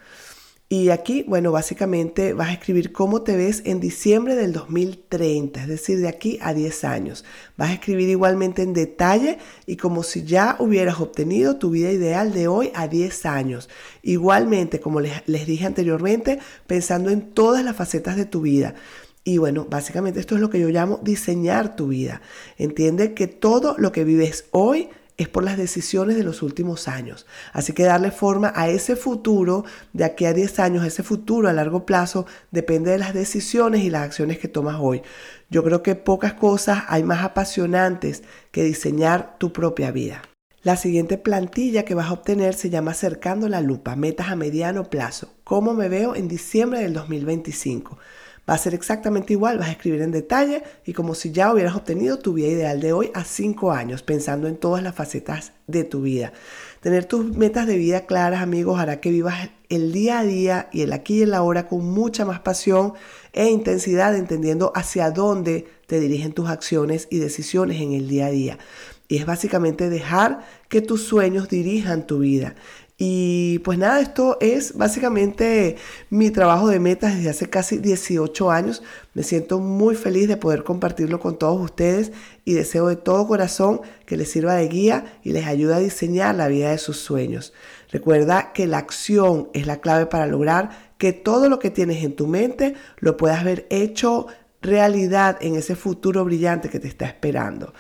Y 0.68 0.90
aquí, 0.90 1.24
bueno, 1.26 1.54
básicamente 1.54 2.34
vas 2.34 2.50
a 2.50 2.54
escribir 2.54 2.92
cómo 2.92 3.22
te 3.22 3.38
ves 3.38 3.62
en 3.64 3.80
diciembre 3.80 4.36
del 4.36 4.52
2030, 4.52 5.62
es 5.62 5.68
decir, 5.70 6.00
de 6.00 6.10
aquí 6.10 6.38
a 6.42 6.54
10 6.54 6.84
años. 6.84 7.24
Vas 7.56 7.70
a 7.70 7.74
escribir 7.76 8.10
igualmente 8.10 8.62
en 8.62 8.74
detalle 8.74 9.38
y 9.66 9.78
como 9.78 10.04
si 10.04 10.26
ya 10.26 10.58
hubieras 10.60 11.00
obtenido 11.00 11.56
tu 11.56 11.70
vida 11.70 11.94
ideal 11.94 12.34
de 12.34 12.50
hoy 12.50 12.72
a 12.76 12.90
10 12.90 13.26
años. 13.26 13.70
Igualmente, 14.02 14.82
como 14.82 15.00
les, 15.00 15.26
les 15.28 15.48
dije 15.48 15.66
anteriormente, 15.66 16.40
pensando 16.68 17.10
en 17.10 17.32
todas 17.32 17.64
las 17.64 17.78
facetas 17.78 18.18
de 18.18 18.26
tu 18.26 18.42
vida. 18.42 18.76
Y 19.24 19.38
bueno, 19.38 19.68
básicamente 19.70 20.20
esto 20.20 20.36
es 20.36 20.42
lo 20.42 20.50
que 20.50 20.60
yo 20.60 20.70
llamo 20.70 21.00
diseñar 21.04 21.76
tu 21.76 21.90
vida. 21.90 22.22
Entiende 22.58 23.14
que 23.14 23.28
todo 23.28 23.76
lo 23.78 23.92
que 23.92 24.04
vives 24.04 24.46
hoy 24.52 24.90
es 25.18 25.28
por 25.28 25.44
las 25.44 25.58
decisiones 25.58 26.16
de 26.16 26.24
los 26.24 26.42
últimos 26.42 26.88
años. 26.88 27.28
Así 27.54 27.74
que 27.74 27.84
darle 27.84 28.10
forma 28.10 28.52
a 28.56 28.70
ese 28.70 28.96
futuro 28.96 29.64
de 29.94 30.04
aquí 30.04 30.26
a 30.26 30.34
10 30.34 30.60
años, 30.60 30.86
ese 30.86 31.04
futuro 31.04 31.48
a 31.48 31.54
largo 31.54 31.86
plazo, 31.86 32.26
depende 32.50 32.92
de 32.92 32.98
las 32.98 33.14
decisiones 33.14 33.84
y 33.84 33.92
las 33.92 34.04
acciones 34.04 34.40
que 34.40 34.48
tomas 34.48 34.78
hoy. 34.80 35.04
Yo 35.52 35.64
creo 35.64 35.84
que 35.84 35.96
pocas 35.96 36.34
cosas 36.34 36.84
hay 36.88 37.04
más 37.04 37.24
apasionantes 37.24 38.24
que 38.52 38.64
diseñar 38.64 39.38
tu 39.38 39.54
propia 39.54 39.92
vida. 39.92 40.24
La 40.64 40.76
siguiente 40.76 41.18
plantilla 41.18 41.86
que 41.86 41.96
vas 41.96 42.10
a 42.10 42.14
obtener 42.14 42.54
se 42.54 42.70
llama 42.70 42.92
Acercando 42.92 43.50
la 43.50 43.62
Lupa, 43.62 43.96
metas 43.96 44.30
a 44.30 44.36
mediano 44.36 44.90
plazo. 44.90 45.34
¿Cómo 45.44 45.74
me 45.74 45.90
veo 45.90 46.16
en 46.16 46.28
diciembre 46.28 46.82
del 46.82 46.94
2025? 46.94 47.98
Va 48.50 48.56
a 48.56 48.58
ser 48.58 48.74
exactamente 48.74 49.34
igual, 49.34 49.60
vas 49.60 49.70
a 49.70 49.72
escribir 49.72 50.02
en 50.02 50.12
detalle 50.12 50.64
y 50.86 50.94
como 50.94 51.14
si 51.14 51.32
ya 51.32 51.54
hubieras 51.54 51.76
obtenido 51.76 52.18
tu 52.18 52.34
vida 52.34 52.48
ideal 52.48 52.82
de 52.82 52.92
hoy 52.92 53.12
a 53.14 53.24
cinco 53.24 53.72
años, 53.72 54.02
pensando 54.02 54.48
en 54.48 54.58
todas 54.58 54.82
las 54.82 54.96
facetas 54.96 55.54
de 55.68 55.84
tu 55.84 56.02
vida. 56.02 56.34
Tener 56.82 57.06
tus 57.06 57.38
metas 57.38 57.68
de 57.68 57.78
vida 57.78 58.08
claras, 58.08 58.42
amigos, 58.42 58.80
hará 58.80 59.00
que 59.00 59.12
vivas 59.12 59.52
el 59.70 59.92
día 59.94 60.20
a 60.20 60.24
día 60.24 60.70
y 60.74 60.82
el 60.82 60.92
aquí 60.92 61.20
y 61.20 61.22
el 61.22 61.36
ahora 61.36 61.68
con 61.68 61.86
mucha 61.86 62.26
más 62.26 62.40
pasión 62.40 62.94
e 63.32 63.48
intensidad, 63.48 64.16
entendiendo 64.16 64.72
hacia 64.76 65.12
dónde 65.12 65.68
te 65.86 66.00
dirigen 66.00 66.34
tus 66.34 66.50
acciones 66.50 67.08
y 67.12 67.20
decisiones 67.20 67.80
en 67.80 67.94
el 67.94 68.08
día 68.08 68.26
a 68.26 68.32
día. 68.32 68.58
Y 69.08 69.18
es 69.18 69.26
básicamente 69.26 69.90
dejar 69.90 70.40
que 70.68 70.82
tus 70.82 71.04
sueños 71.04 71.50
dirijan 71.50 72.08
tu 72.08 72.20
vida. 72.20 72.56
Y 73.04 73.58
pues 73.64 73.80
nada, 73.80 74.00
esto 74.00 74.38
es 74.42 74.78
básicamente 74.78 75.78
mi 76.12 76.30
trabajo 76.30 76.68
de 76.68 76.80
metas 76.80 77.16
desde 77.16 77.32
hace 77.32 77.50
casi 77.50 77.80
18 77.80 78.52
años. 78.52 78.84
Me 79.16 79.24
siento 79.24 79.58
muy 79.58 79.96
feliz 79.96 80.28
de 80.28 80.38
poder 80.38 80.64
compartirlo 80.64 81.20
con 81.20 81.40
todos 81.40 81.60
ustedes 81.60 82.12
y 82.46 82.54
deseo 82.54 82.90
de 82.90 82.98
todo 82.98 83.26
corazón 83.26 83.82
que 84.06 84.18
les 84.18 84.30
sirva 84.30 84.54
de 84.54 84.68
guía 84.68 85.18
y 85.24 85.32
les 85.32 85.48
ayude 85.48 85.74
a 85.74 85.80
diseñar 85.80 86.36
la 86.36 86.48
vida 86.48 86.70
de 86.70 86.78
sus 86.78 86.98
sueños. 86.98 87.54
Recuerda 87.92 88.54
que 88.54 88.68
la 88.68 88.78
acción 88.78 89.50
es 89.56 89.66
la 89.66 89.82
clave 89.82 90.06
para 90.06 90.28
lograr 90.28 90.70
que 91.00 91.12
todo 91.12 91.50
lo 91.50 91.58
que 91.58 91.72
tienes 91.72 92.04
en 92.04 92.16
tu 92.16 92.28
mente 92.28 92.76
lo 93.00 93.18
puedas 93.18 93.44
ver 93.44 93.66
hecho 93.72 94.28
realidad 94.62 95.40
en 95.42 95.56
ese 95.56 95.76
futuro 95.76 96.24
brillante 96.24 96.70
que 96.70 96.80
te 96.80 96.88
está 96.88 97.08
esperando. 97.08 97.74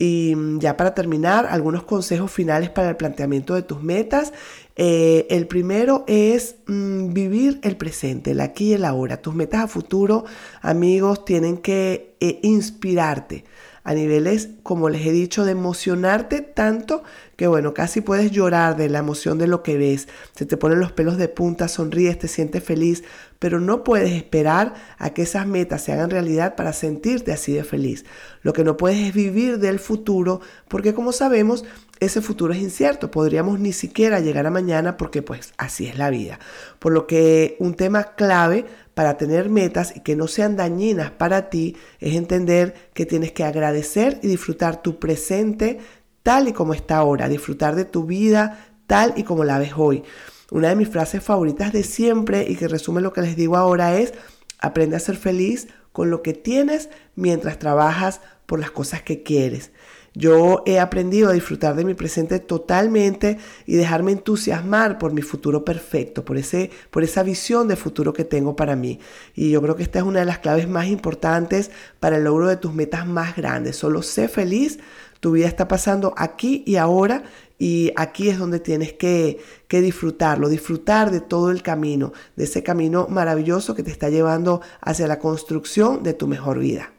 Y 0.00 0.34
mm, 0.34 0.60
ya 0.60 0.78
para 0.78 0.94
terminar, 0.94 1.46
algunos 1.46 1.84
consejos 1.84 2.32
finales 2.32 2.70
para 2.70 2.88
el 2.88 2.96
planteamiento 2.96 3.54
de 3.54 3.62
tus 3.62 3.82
metas. 3.82 4.32
Eh, 4.74 5.26
el 5.28 5.46
primero 5.46 6.04
es 6.08 6.56
mm, 6.66 7.12
vivir 7.12 7.60
el 7.62 7.76
presente, 7.76 8.30
el 8.30 8.40
aquí 8.40 8.70
y 8.70 8.72
el 8.72 8.86
ahora. 8.86 9.18
Tus 9.20 9.34
metas 9.34 9.62
a 9.62 9.68
futuro, 9.68 10.24
amigos, 10.62 11.26
tienen 11.26 11.58
que 11.58 12.16
eh, 12.20 12.40
inspirarte 12.42 13.44
a 13.84 13.92
niveles, 13.92 14.48
como 14.62 14.88
les 14.88 15.06
he 15.06 15.12
dicho, 15.12 15.44
de 15.44 15.52
emocionarte 15.52 16.40
tanto 16.40 17.02
que 17.36 17.46
bueno, 17.46 17.72
casi 17.72 18.02
puedes 18.02 18.30
llorar 18.30 18.76
de 18.76 18.90
la 18.90 18.98
emoción 18.98 19.38
de 19.38 19.46
lo 19.46 19.62
que 19.62 19.78
ves. 19.78 20.08
Se 20.36 20.44
te 20.44 20.58
ponen 20.58 20.78
los 20.78 20.92
pelos 20.92 21.16
de 21.16 21.28
punta, 21.28 21.68
sonríes, 21.68 22.18
te 22.18 22.28
sientes 22.28 22.62
feliz, 22.62 23.02
pero 23.40 23.58
no 23.58 23.82
puedes 23.82 24.12
esperar 24.12 24.74
a 24.98 25.10
que 25.10 25.22
esas 25.22 25.46
metas 25.46 25.82
se 25.82 25.92
hagan 25.92 26.10
realidad 26.10 26.54
para 26.54 26.72
sentirte 26.72 27.32
así 27.32 27.52
de 27.54 27.64
feliz. 27.64 28.04
Lo 28.42 28.52
que 28.52 28.62
no 28.62 28.76
puedes 28.76 28.98
es 28.98 29.14
vivir 29.14 29.58
del 29.58 29.80
futuro, 29.80 30.40
porque 30.68 30.94
como 30.94 31.10
sabemos, 31.10 31.64
ese 32.00 32.20
futuro 32.20 32.52
es 32.52 32.60
incierto. 32.60 33.10
Podríamos 33.10 33.58
ni 33.58 33.72
siquiera 33.72 34.20
llegar 34.20 34.46
a 34.46 34.50
mañana 34.50 34.98
porque 34.98 35.22
pues 35.22 35.54
así 35.56 35.86
es 35.86 35.96
la 35.96 36.10
vida. 36.10 36.38
Por 36.78 36.92
lo 36.92 37.06
que 37.06 37.56
un 37.58 37.74
tema 37.74 38.14
clave 38.14 38.66
para 38.94 39.16
tener 39.16 39.48
metas 39.48 39.96
y 39.96 40.00
que 40.00 40.16
no 40.16 40.28
sean 40.28 40.56
dañinas 40.56 41.10
para 41.10 41.48
ti 41.48 41.76
es 41.98 42.14
entender 42.14 42.90
que 42.92 43.06
tienes 43.06 43.32
que 43.32 43.44
agradecer 43.44 44.20
y 44.22 44.28
disfrutar 44.28 44.82
tu 44.82 44.98
presente 44.98 45.78
tal 46.22 46.48
y 46.48 46.52
como 46.52 46.74
está 46.74 46.98
ahora, 46.98 47.28
disfrutar 47.28 47.74
de 47.74 47.86
tu 47.86 48.04
vida 48.04 48.66
tal 48.86 49.14
y 49.16 49.22
como 49.22 49.44
la 49.44 49.58
ves 49.58 49.72
hoy. 49.76 50.02
Una 50.50 50.68
de 50.68 50.76
mis 50.76 50.88
frases 50.88 51.22
favoritas 51.22 51.72
de 51.72 51.82
siempre 51.82 52.46
y 52.48 52.56
que 52.56 52.68
resume 52.68 53.00
lo 53.00 53.12
que 53.12 53.22
les 53.22 53.36
digo 53.36 53.56
ahora 53.56 53.98
es, 53.98 54.12
aprende 54.58 54.96
a 54.96 55.00
ser 55.00 55.16
feliz 55.16 55.68
con 55.92 56.10
lo 56.10 56.22
que 56.22 56.34
tienes 56.34 56.88
mientras 57.14 57.58
trabajas 57.58 58.20
por 58.46 58.58
las 58.58 58.70
cosas 58.70 59.02
que 59.02 59.22
quieres. 59.22 59.70
Yo 60.12 60.64
he 60.66 60.80
aprendido 60.80 61.30
a 61.30 61.32
disfrutar 61.32 61.76
de 61.76 61.84
mi 61.84 61.94
presente 61.94 62.40
totalmente 62.40 63.38
y 63.64 63.76
dejarme 63.76 64.10
entusiasmar 64.10 64.98
por 64.98 65.12
mi 65.12 65.22
futuro 65.22 65.64
perfecto, 65.64 66.24
por, 66.24 66.36
ese, 66.36 66.70
por 66.90 67.04
esa 67.04 67.22
visión 67.22 67.68
de 67.68 67.76
futuro 67.76 68.12
que 68.12 68.24
tengo 68.24 68.56
para 68.56 68.74
mí. 68.74 68.98
Y 69.36 69.50
yo 69.50 69.62
creo 69.62 69.76
que 69.76 69.84
esta 69.84 70.00
es 70.00 70.04
una 70.04 70.20
de 70.20 70.26
las 70.26 70.40
claves 70.40 70.68
más 70.68 70.88
importantes 70.88 71.70
para 72.00 72.16
el 72.16 72.24
logro 72.24 72.48
de 72.48 72.56
tus 72.56 72.74
metas 72.74 73.06
más 73.06 73.36
grandes. 73.36 73.76
Solo 73.76 74.02
sé 74.02 74.26
feliz, 74.26 74.80
tu 75.20 75.30
vida 75.32 75.46
está 75.46 75.68
pasando 75.68 76.12
aquí 76.16 76.64
y 76.66 76.74
ahora 76.74 77.22
y 77.60 77.92
aquí 77.94 78.30
es 78.30 78.38
donde 78.38 78.58
tienes 78.58 78.94
que, 78.94 79.38
que, 79.68 79.82
disfrutarlo, 79.82 80.48
disfrutar 80.48 81.10
de 81.10 81.20
todo 81.20 81.50
el 81.50 81.62
camino, 81.62 82.14
de 82.34 82.44
ese 82.44 82.62
camino 82.62 83.06
maravilloso 83.10 83.74
que 83.74 83.82
te 83.82 83.90
está 83.90 84.08
llevando 84.08 84.62
hacia 84.80 85.06
la 85.06 85.18
construcción 85.18 86.02
de 86.02 86.14
tu 86.14 86.26
mejor 86.26 86.58
vida. 86.58 86.94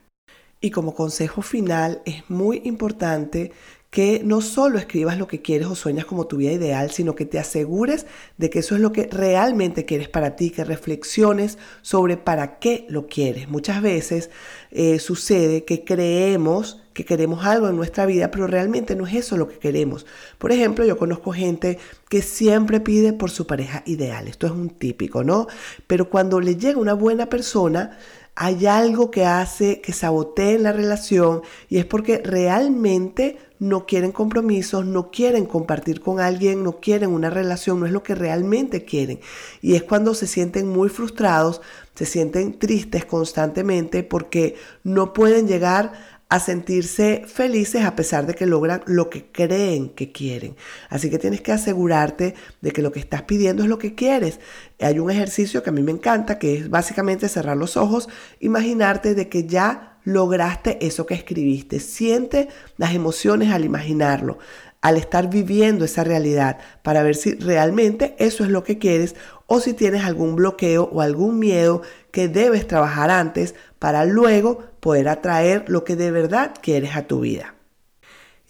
Y 0.61 0.69
como 0.69 0.93
consejo 0.93 1.41
final, 1.41 2.03
es 2.05 2.29
muy 2.29 2.61
importante 2.63 3.51
que 3.89 4.21
no 4.23 4.39
solo 4.39 4.77
escribas 4.77 5.17
lo 5.17 5.27
que 5.27 5.41
quieres 5.41 5.67
o 5.67 5.73
sueñas 5.73 6.05
como 6.05 6.27
tu 6.27 6.37
vida 6.37 6.51
ideal, 6.51 6.91
sino 6.91 7.15
que 7.15 7.25
te 7.25 7.39
asegures 7.39 8.05
de 8.37 8.51
que 8.51 8.59
eso 8.59 8.75
es 8.75 8.81
lo 8.81 8.91
que 8.91 9.07
realmente 9.07 9.85
quieres 9.85 10.09
para 10.09 10.35
ti, 10.35 10.51
que 10.51 10.63
reflexiones 10.63 11.57
sobre 11.81 12.17
para 12.17 12.59
qué 12.59 12.85
lo 12.87 13.07
quieres. 13.07 13.49
Muchas 13.49 13.81
veces 13.81 14.29
eh, 14.69 14.99
sucede 14.99 15.65
que 15.65 15.83
creemos 15.83 16.80
que 16.93 17.05
queremos 17.05 17.45
algo 17.45 17.69
en 17.69 17.75
nuestra 17.75 18.05
vida, 18.05 18.31
pero 18.31 18.47
realmente 18.47 18.95
no 18.95 19.07
es 19.07 19.13
eso 19.15 19.37
lo 19.37 19.47
que 19.47 19.59
queremos. 19.59 20.05
Por 20.37 20.51
ejemplo, 20.51 20.85
yo 20.85 20.97
conozco 20.97 21.31
gente 21.31 21.79
que 22.09 22.21
siempre 22.21 22.79
pide 22.79 23.13
por 23.13 23.31
su 23.31 23.47
pareja 23.47 23.83
ideal. 23.85 24.27
Esto 24.27 24.47
es 24.47 24.53
un 24.53 24.69
típico, 24.69 25.23
¿no? 25.23 25.47
Pero 25.87 26.09
cuando 26.09 26.39
le 26.39 26.55
llega 26.55 26.79
una 26.79 26.93
buena 26.93 27.27
persona, 27.27 27.97
hay 28.35 28.65
algo 28.65 29.11
que 29.11 29.25
hace 29.25 29.81
que 29.81 29.93
saboteen 29.93 30.63
la 30.63 30.71
relación 30.71 31.41
y 31.69 31.77
es 31.77 31.85
porque 31.85 32.19
realmente 32.19 33.37
no 33.59 33.85
quieren 33.85 34.11
compromisos, 34.11 34.85
no 34.85 35.11
quieren 35.11 35.45
compartir 35.45 36.01
con 36.01 36.19
alguien, 36.19 36.63
no 36.63 36.79
quieren 36.79 37.11
una 37.11 37.29
relación, 37.29 37.79
no 37.79 37.85
es 37.85 37.91
lo 37.91 38.01
que 38.01 38.15
realmente 38.15 38.85
quieren. 38.85 39.19
Y 39.61 39.75
es 39.75 39.83
cuando 39.83 40.15
se 40.15 40.25
sienten 40.25 40.67
muy 40.67 40.89
frustrados, 40.89 41.61
se 41.93 42.07
sienten 42.07 42.57
tristes 42.57 43.05
constantemente 43.05 44.01
porque 44.01 44.55
no 44.83 45.13
pueden 45.13 45.47
llegar 45.47 45.93
a 46.31 46.39
sentirse 46.39 47.25
felices 47.27 47.83
a 47.83 47.93
pesar 47.93 48.25
de 48.25 48.33
que 48.33 48.45
logran 48.45 48.81
lo 48.85 49.09
que 49.09 49.25
creen 49.33 49.89
que 49.89 50.13
quieren. 50.13 50.55
Así 50.87 51.09
que 51.09 51.19
tienes 51.19 51.41
que 51.41 51.51
asegurarte 51.51 52.35
de 52.61 52.71
que 52.71 52.81
lo 52.81 52.93
que 52.93 53.01
estás 53.01 53.23
pidiendo 53.23 53.63
es 53.63 53.69
lo 53.69 53.77
que 53.77 53.95
quieres. 53.95 54.39
Hay 54.79 54.97
un 54.99 55.11
ejercicio 55.11 55.61
que 55.61 55.71
a 55.71 55.73
mí 55.73 55.81
me 55.81 55.91
encanta, 55.91 56.39
que 56.39 56.55
es 56.55 56.69
básicamente 56.69 57.27
cerrar 57.27 57.57
los 57.57 57.75
ojos, 57.75 58.07
imaginarte 58.39 59.13
de 59.13 59.27
que 59.27 59.45
ya 59.45 59.99
lograste 60.05 60.77
eso 60.79 61.05
que 61.05 61.15
escribiste. 61.15 61.81
Siente 61.81 62.47
las 62.77 62.95
emociones 62.95 63.51
al 63.51 63.65
imaginarlo 63.65 64.39
al 64.81 64.97
estar 64.97 65.29
viviendo 65.29 65.85
esa 65.85 66.03
realidad 66.03 66.57
para 66.81 67.03
ver 67.03 67.15
si 67.15 67.35
realmente 67.35 68.15
eso 68.17 68.43
es 68.43 68.49
lo 68.49 68.63
que 68.63 68.79
quieres 68.79 69.15
o 69.45 69.59
si 69.59 69.73
tienes 69.73 70.03
algún 70.03 70.35
bloqueo 70.35 70.89
o 70.91 71.01
algún 71.01 71.39
miedo 71.39 71.81
que 72.11 72.27
debes 72.27 72.67
trabajar 72.67 73.09
antes 73.09 73.55
para 73.79 74.05
luego 74.05 74.63
poder 74.79 75.07
atraer 75.07 75.65
lo 75.67 75.83
que 75.83 75.95
de 75.95 76.11
verdad 76.11 76.53
quieres 76.61 76.95
a 76.95 77.03
tu 77.03 77.21
vida. 77.21 77.53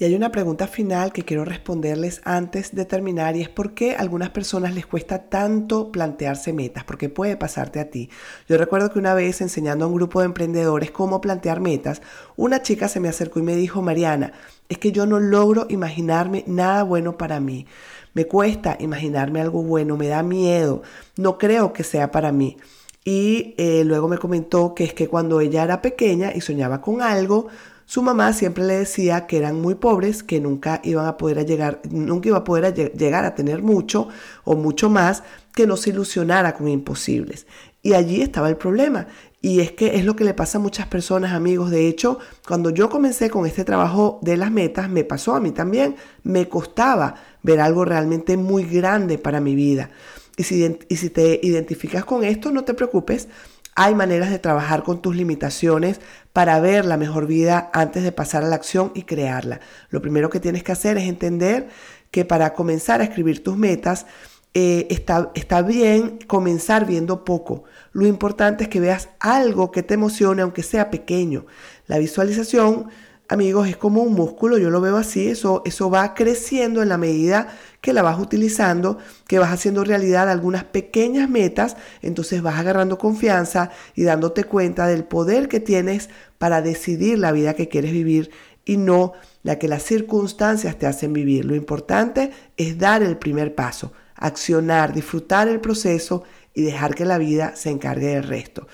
Y 0.02 0.04
hay 0.04 0.16
una 0.16 0.32
pregunta 0.32 0.66
final 0.66 1.14
que 1.14 1.22
quiero 1.22 1.46
responderles 1.46 2.22
antes 2.26 2.74
de 2.74 2.86
terminar 2.86 3.36
y 3.36 3.42
es 3.42 3.50
por 3.50 3.76
qué 3.76 3.96
a 3.96 4.00
algunas 4.00 4.32
personas 4.32 4.74
les 4.74 4.88
cuesta 4.88 5.30
tanto 5.30 5.92
plantearse 5.92 6.54
metas, 6.54 6.84
porque 6.86 7.08
puede 7.08 7.38
pasarte 7.38 7.80
a 7.80 7.92
ti. 7.92 8.10
Yo 8.50 8.58
recuerdo 8.58 8.90
que 8.90 8.98
una 8.98 9.14
vez 9.14 9.42
enseñando 9.42 9.86
a 9.86 9.88
un 9.88 9.94
grupo 9.94 10.20
de 10.20 10.26
emprendedores 10.26 10.90
cómo 10.90 11.22
plantear 11.22 11.60
metas, 11.60 12.02
una 12.36 12.64
chica 12.64 12.88
se 12.88 13.00
me 13.00 13.10
acercó 13.10 13.42
y 13.42 13.44
me 13.44 13.56
dijo, 13.56 13.84
Mariana, 13.84 14.34
es 14.70 14.80
que 14.80 14.92
yo 14.92 15.06
no 15.06 15.20
logro 15.20 15.68
imaginarme 15.70 16.46
nada 16.48 16.82
bueno 16.82 17.16
para 17.16 17.40
mí. 17.40 17.68
Me 18.16 18.26
cuesta 18.26 18.78
imaginarme 18.80 19.40
algo 19.40 19.62
bueno, 19.62 19.98
me 19.98 20.08
da 20.08 20.24
miedo, 20.24 20.82
no 21.16 21.38
creo 21.38 21.74
que 21.74 21.84
sea 21.84 22.10
para 22.10 22.32
mí. 22.32 22.58
Y 23.06 23.54
eh, 23.60 23.84
luego 23.86 24.08
me 24.08 24.18
comentó 24.18 24.74
que 24.74 24.84
es 24.84 24.96
que 24.96 25.08
cuando 25.08 25.42
ella 25.42 25.64
era 25.64 25.82
pequeña 25.84 26.32
y 26.34 26.42
soñaba 26.42 26.82
con 26.82 27.04
algo, 27.04 27.50
su 27.92 28.02
mamá 28.02 28.32
siempre 28.32 28.64
le 28.64 28.78
decía 28.78 29.28
que 29.28 29.36
eran 29.36 29.60
muy 29.60 29.76
pobres, 29.76 30.24
que 30.24 30.40
nunca 30.40 30.80
iban 30.86 31.08
a 31.08 31.18
poder 31.18 31.46
llegar, 31.46 31.82
nunca 31.90 32.30
iba 32.30 32.38
a 32.38 32.44
poder 32.46 32.74
llegar 32.74 33.26
a 33.26 33.36
tener 33.36 33.62
mucho 33.64 34.08
o 34.46 34.56
mucho 34.56 34.90
más 34.90 35.24
que 35.54 35.68
no 35.68 35.76
se 35.76 35.90
ilusionara 35.90 36.54
con 36.54 36.70
imposibles. 36.70 37.48
Y 37.82 37.92
allí 37.92 38.22
estaba 38.22 38.48
el 38.48 38.56
problema. 38.56 39.08
Y 39.42 39.60
es 39.60 39.74
que 39.74 39.98
es 39.98 40.06
lo 40.06 40.16
que 40.16 40.24
le 40.24 40.34
pasa 40.34 40.58
a 40.58 40.62
muchas 40.62 40.88
personas, 40.88 41.34
amigos. 41.34 41.70
De 41.70 41.90
hecho, 41.90 42.18
cuando 42.48 42.70
yo 42.70 42.90
comencé 42.90 43.30
con 43.30 43.46
este 43.46 43.66
trabajo 43.66 44.20
de 44.22 44.38
las 44.38 44.52
metas, 44.52 44.90
me 44.90 45.04
pasó 45.04 45.36
a 45.36 45.42
mí 45.42 45.52
también. 45.52 45.98
Me 46.24 46.48
costaba 46.48 47.16
ver 47.44 47.60
algo 47.60 47.84
realmente 47.84 48.38
muy 48.38 48.64
grande 48.64 49.18
para 49.18 49.42
mi 49.42 49.54
vida. 49.54 49.90
Y 50.38 50.44
si, 50.44 50.78
y 50.88 50.96
si 50.96 51.10
te 51.10 51.42
identificas 51.44 52.06
con 52.06 52.24
esto, 52.24 52.54
no 52.54 52.64
te 52.64 52.74
preocupes. 52.74 53.28
Hay 53.76 53.96
maneras 53.96 54.30
de 54.30 54.40
trabajar 54.40 54.84
con 54.84 55.02
tus 55.02 55.16
limitaciones 55.16 56.02
para 56.34 56.60
ver 56.60 56.86
la 56.86 56.98
mejor 56.98 57.28
vida 57.28 57.70
antes 57.74 58.04
de 58.04 58.12
pasar 58.12 58.44
a 58.44 58.48
la 58.48 58.56
acción 58.56 58.92
y 58.96 59.04
crearla. 59.04 59.60
Lo 59.90 60.02
primero 60.02 60.30
que 60.30 60.40
tienes 60.40 60.64
que 60.64 60.72
hacer 60.72 60.98
es 60.98 61.08
entender 61.08 61.70
que 62.10 62.26
para 62.26 62.54
comenzar 62.54 63.02
a 63.02 63.06
escribir 63.06 63.44
tus 63.44 63.58
metas, 63.58 64.06
eh, 64.54 64.88
está, 64.90 65.32
está 65.34 65.62
bien 65.62 66.20
comenzar 66.28 66.86
viendo 66.86 67.24
poco. 67.24 67.64
Lo 67.94 68.06
importante 68.06 68.64
es 68.64 68.70
que 68.70 68.82
veas 68.82 69.10
algo 69.20 69.72
que 69.72 69.84
te 69.84 69.94
emocione, 69.94 70.42
aunque 70.42 70.64
sea 70.64 70.90
pequeño. 70.90 71.46
La 71.88 71.98
visualización, 71.98 72.90
amigos, 73.32 73.70
es 73.70 73.78
como 73.78 74.04
un 74.04 74.14
músculo, 74.14 74.58
yo 74.58 74.70
lo 74.70 74.82
veo 74.82 74.98
así, 74.98 75.30
eso, 75.30 75.62
eso 75.66 75.90
va 75.90 76.14
creciendo 76.14 76.82
en 76.82 76.90
la 76.90 76.98
medida 76.98 77.48
que 77.80 77.94
la 77.94 78.02
vas 78.02 78.20
utilizando, 78.20 78.98
que 79.28 79.40
vas 79.40 79.52
haciendo 79.52 79.84
realidad 79.84 80.30
algunas 80.30 80.66
pequeñas 80.66 81.30
metas, 81.30 81.78
entonces 82.02 82.42
vas 82.42 82.60
agarrando 82.60 82.98
confianza 82.98 83.72
y 83.96 84.04
dándote 84.04 84.44
cuenta 84.44 84.86
del 84.86 85.06
poder 85.06 85.48
que 85.48 85.60
tienes 85.60 86.10
para 86.38 86.62
decidir 86.62 87.20
la 87.20 87.32
vida 87.32 87.54
que 87.54 87.70
quieres 87.70 87.94
vivir 87.94 88.32
y 88.66 88.78
no 88.78 89.14
la 89.44 89.58
que 89.58 89.68
las 89.68 89.84
circunstancias 89.84 90.78
te 90.78 90.86
hacen 90.86 91.14
vivir. 91.14 91.46
Lo 91.46 91.56
importante 91.56 92.32
es 92.58 92.78
dar 92.78 93.02
el 93.02 93.18
primer 93.18 93.56
paso 93.56 93.94
accionar, 94.22 94.94
disfrutar 94.94 95.50
el 95.50 95.60
proceso 95.60 96.24
y 96.54 96.62
dejar 96.62 96.96
que 96.96 97.06
la 97.06 97.18
vida 97.18 97.56
se 97.56 97.70
encargue 97.70 98.08
del 98.08 98.24
resto. 98.24 98.68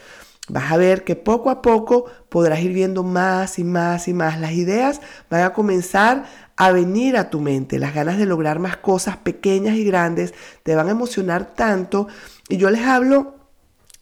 Vas 0.50 0.72
a 0.72 0.78
ver 0.78 1.04
que 1.04 1.16
poco 1.16 1.50
a 1.50 1.62
poco 1.62 2.06
podrás 2.30 2.62
ir 2.62 2.72
viendo 2.72 3.04
más 3.04 3.60
y 3.60 3.64
más 3.64 4.08
y 4.08 4.14
más. 4.14 4.40
Las 4.40 4.54
ideas 4.54 5.02
van 5.30 5.42
a 5.42 5.54
comenzar 5.54 6.26
a 6.56 6.72
venir 6.72 7.18
a 7.18 7.30
tu 7.30 7.42
mente. 7.42 7.80
Las 7.80 7.94
ganas 7.94 8.18
de 8.18 8.26
lograr 8.26 8.60
más 8.60 8.78
cosas 8.78 9.18
pequeñas 9.18 9.76
y 9.76 9.84
grandes 9.84 10.34
te 10.64 10.76
van 10.76 10.88
a 10.88 10.92
emocionar 10.92 11.54
tanto. 11.54 12.08
Y 12.48 12.58
yo 12.58 12.70
les 12.70 12.82
hablo 12.82 13.36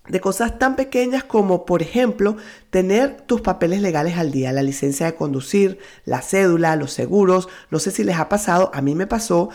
de 0.08 0.22
cosas 0.22 0.60
tan 0.60 0.76
pequeñas 0.76 1.24
como, 1.24 1.66
por 1.66 1.82
ejemplo, 1.82 2.38
tener 2.70 3.22
tus 3.22 3.42
papeles 3.42 3.82
legales 3.82 4.18
al 4.18 4.32
día, 4.32 4.52
la 4.52 4.62
licencia 4.62 5.08
de 5.08 5.16
conducir, 5.16 5.80
la 6.06 6.22
cédula, 6.22 6.76
los 6.76 6.94
seguros. 6.94 7.50
No 7.72 7.80
sé 7.80 7.90
si 7.90 8.04
les 8.04 8.18
ha 8.18 8.30
pasado, 8.30 8.70
a 8.74 8.82
mí 8.82 8.94
me 8.94 9.08
pasó. 9.08 9.50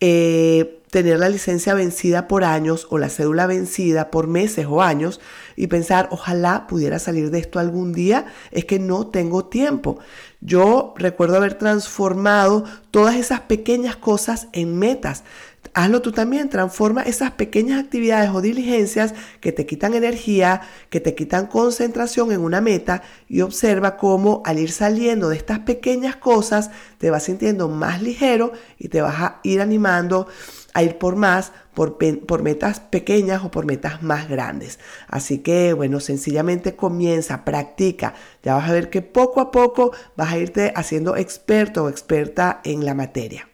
Eh, 0.00 0.82
tener 0.94 1.18
la 1.18 1.28
licencia 1.28 1.74
vencida 1.74 2.28
por 2.28 2.44
años 2.44 2.86
o 2.88 2.98
la 2.98 3.08
cédula 3.08 3.48
vencida 3.48 4.12
por 4.12 4.28
meses 4.28 4.64
o 4.70 4.80
años 4.80 5.20
y 5.56 5.66
pensar, 5.66 6.06
ojalá 6.12 6.68
pudiera 6.68 7.00
salir 7.00 7.32
de 7.32 7.40
esto 7.40 7.58
algún 7.58 7.92
día, 7.92 8.26
es 8.52 8.64
que 8.64 8.78
no 8.78 9.08
tengo 9.08 9.46
tiempo. 9.46 9.98
Yo 10.40 10.94
recuerdo 10.96 11.36
haber 11.36 11.54
transformado 11.54 12.62
todas 12.92 13.16
esas 13.16 13.40
pequeñas 13.40 13.96
cosas 13.96 14.46
en 14.52 14.78
metas. 14.78 15.24
Hazlo 15.72 16.00
tú 16.00 16.12
también, 16.12 16.48
transforma 16.48 17.02
esas 17.02 17.32
pequeñas 17.32 17.82
actividades 17.82 18.30
o 18.30 18.40
diligencias 18.40 19.14
que 19.40 19.50
te 19.50 19.66
quitan 19.66 19.94
energía, 19.94 20.60
que 20.90 21.00
te 21.00 21.16
quitan 21.16 21.48
concentración 21.48 22.30
en 22.30 22.40
una 22.40 22.60
meta 22.60 23.02
y 23.28 23.40
observa 23.40 23.96
cómo 23.96 24.42
al 24.44 24.60
ir 24.60 24.70
saliendo 24.70 25.30
de 25.30 25.38
estas 25.38 25.58
pequeñas 25.60 26.14
cosas 26.14 26.70
te 26.98 27.10
vas 27.10 27.24
sintiendo 27.24 27.68
más 27.68 28.00
ligero 28.00 28.52
y 28.78 28.90
te 28.90 29.00
vas 29.00 29.20
a 29.20 29.40
ir 29.42 29.60
animando 29.60 30.28
a 30.74 30.82
ir 30.82 30.98
por 30.98 31.16
más, 31.16 31.52
por, 31.72 31.96
por, 32.26 32.42
metas 32.42 32.80
pequeñas 32.80 33.44
o 33.44 33.50
por 33.50 33.64
metas 33.64 34.02
más 34.02 34.28
grandes. 34.28 34.80
Así 35.08 35.38
que, 35.38 35.72
bueno, 35.72 36.00
sencillamente 36.00 36.76
comienza, 36.76 37.44
practica. 37.44 38.14
Ya 38.42 38.56
vas 38.56 38.68
a 38.68 38.72
ver 38.72 38.90
que 38.90 39.00
poco 39.00 39.40
a 39.40 39.50
poco 39.50 39.92
vas 40.16 40.32
a 40.32 40.38
irte 40.38 40.72
haciendo 40.76 41.16
experto 41.16 41.84
o 41.84 41.88
experta 41.88 42.60
en 42.64 42.84
la 42.84 42.94
materia. 42.94 43.48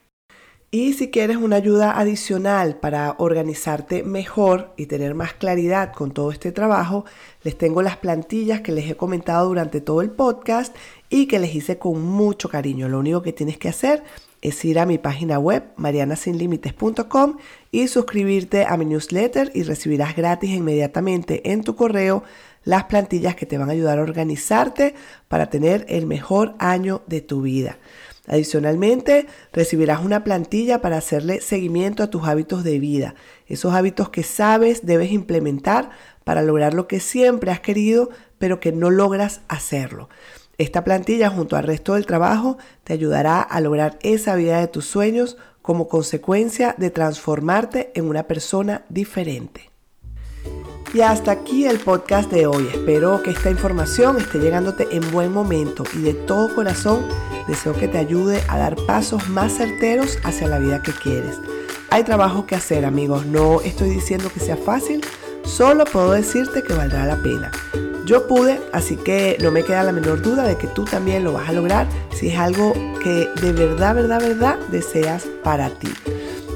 Y 0.73 0.93
si 0.93 1.11
quieres 1.11 1.37
una 1.37 1.57
ayuda 1.57 1.99
adicional 1.99 2.77
para 2.77 3.17
organizarte 3.19 4.05
mejor 4.05 4.73
y 4.77 4.87
tener 4.87 5.17
más 5.17 5.35
claridad 5.35 5.93
con 5.93 6.13
todo 6.13 6.31
este 6.31 6.53
trabajo, 6.53 7.05
les 7.43 7.59
tengo 7.59 7.83
las 7.83 7.97
plantillas 7.97 8.61
que 8.61 8.71
les 8.71 8.89
he 8.89 8.97
comentado 8.97 9.49
durante 9.49 9.81
todo 9.81 10.01
el 10.01 10.13
podcast 10.13 10.75
y 11.09 11.27
que 11.27 11.41
les 11.41 11.57
hice 11.57 11.79
con 11.79 12.01
mucho 12.01 12.49
cariño. 12.49 12.89
Lo 12.89 13.01
único 13.01 13.21
que 13.21 13.33
tienes 13.33 13.59
que 13.59 13.69
hacer 13.69 14.05
es 14.43 14.65
ir 14.65 14.79
a 14.79 14.87
mi 14.87 14.99
página 14.99 15.39
web 15.39 15.65
marianasinlimites.com 15.77 17.37
y 17.71 17.89
suscribirte 17.89 18.65
a 18.65 18.77
mi 18.77 18.87
newsletter 18.87 19.51
y 19.55 19.63
recibirás 19.63 20.17
gratis 20.17 20.51
inmediatamente 20.51 21.53
en 21.53 21.63
tu 21.63 21.77
correo 21.77 22.23
las 22.65 22.85
plantillas 22.85 23.35
que 23.37 23.47
te 23.47 23.59
van 23.59 23.69
a 23.69 23.73
ayudar 23.73 23.99
a 23.99 24.03
organizarte 24.03 24.95
para 25.29 25.49
tener 25.51 25.87
el 25.89 26.07
mejor 26.07 26.55
año 26.59 27.03
de 27.07 27.21
tu 27.21 27.43
vida. 27.43 27.79
Adicionalmente, 28.27 29.27
recibirás 29.53 30.05
una 30.05 30.25
plantilla 30.25 30.81
para 30.81 30.99
hacerle 30.99 31.41
seguimiento 31.41 32.03
a 32.03 32.11
tus 32.11 32.29
hábitos 32.29 32.63
de 32.63 32.79
vida, 32.79 33.15
esos 33.47 33.75
hábitos 33.75 34.11
que 34.11 34.23
sabes 34.23 34.87
debes 34.87 35.11
implementar 35.11 35.91
para 36.23 36.43
lograr 36.43 36.75
lo 36.75 36.87
que 36.87 37.01
siempre 37.01 37.51
has 37.51 37.61
querido, 37.61 38.11
pero 38.39 38.61
que 38.61 38.73
no 38.73 38.91
logras 38.91 39.41
hacerlo. 39.49 40.09
Esta 40.61 40.85
plantilla 40.85 41.31
junto 41.31 41.57
al 41.57 41.65
resto 41.65 41.95
del 41.95 42.05
trabajo 42.05 42.59
te 42.85 42.93
ayudará 42.93 43.41
a 43.41 43.63
lograr 43.63 43.99
esa 44.03 44.35
vida 44.35 44.61
de 44.61 44.69
tus 44.69 44.85
sueños 44.85 45.39
como 45.63 45.89
consecuencia 45.89 46.75
de 46.77 46.91
transformarte 46.91 47.93
en 47.95 48.07
una 48.07 48.25
persona 48.25 48.85
diferente. 48.91 49.71
Y 50.93 51.01
hasta 51.01 51.31
aquí 51.31 51.65
el 51.65 51.79
podcast 51.79 52.31
de 52.31 52.47
hoy. 52.47 52.69
Espero 52.75 53.23
que 53.23 53.31
esta 53.31 53.51
información 53.51 54.19
esté 54.19 54.39
llegándote 54.39 54.87
en 54.95 55.11
buen 55.11 55.33
momento 55.33 55.83
y 55.95 56.03
de 56.03 56.13
todo 56.13 56.55
corazón 56.55 57.09
deseo 57.49 57.73
que 57.73 57.89
te 57.89 57.97
ayude 57.97 58.43
a 58.47 58.59
dar 58.59 58.77
pasos 58.85 59.31
más 59.31 59.57
certeros 59.57 60.19
hacia 60.25 60.47
la 60.47 60.59
vida 60.59 60.83
que 60.83 60.93
quieres. 60.93 61.39
Hay 61.89 62.05
trabajo 62.05 62.45
que 62.45 62.55
hacer 62.55 62.85
amigos, 62.85 63.25
no 63.25 63.63
estoy 63.63 63.89
diciendo 63.89 64.31
que 64.33 64.41
sea 64.41 64.59
fácil, 64.59 65.01
solo 65.45 65.85
puedo 65.85 66.13
decirte 66.13 66.63
que 66.63 66.75
valdrá 66.75 67.07
la 67.07 67.17
pena. 67.17 67.51
Yo 68.07 68.27
pude, 68.27 68.61
así 68.73 68.97
que 68.97 69.37
no 69.41 69.53
me 69.53 69.63
queda 69.63 69.85
la 69.85 69.93
menor 69.93 70.21
duda 70.21 70.43
de 70.45 70.57
que 70.57 70.67
tú 70.67 70.85
también 70.85 71.23
lo 71.23 71.33
vas 71.33 71.49
a 71.49 71.53
lograr 71.53 71.87
si 72.13 72.29
es 72.29 72.39
algo 72.39 72.73
que 73.03 73.29
de 73.41 73.53
verdad, 73.53 73.95
verdad, 73.95 74.21
verdad 74.21 74.59
deseas 74.71 75.27
para 75.45 75.71
ti. 75.71 75.89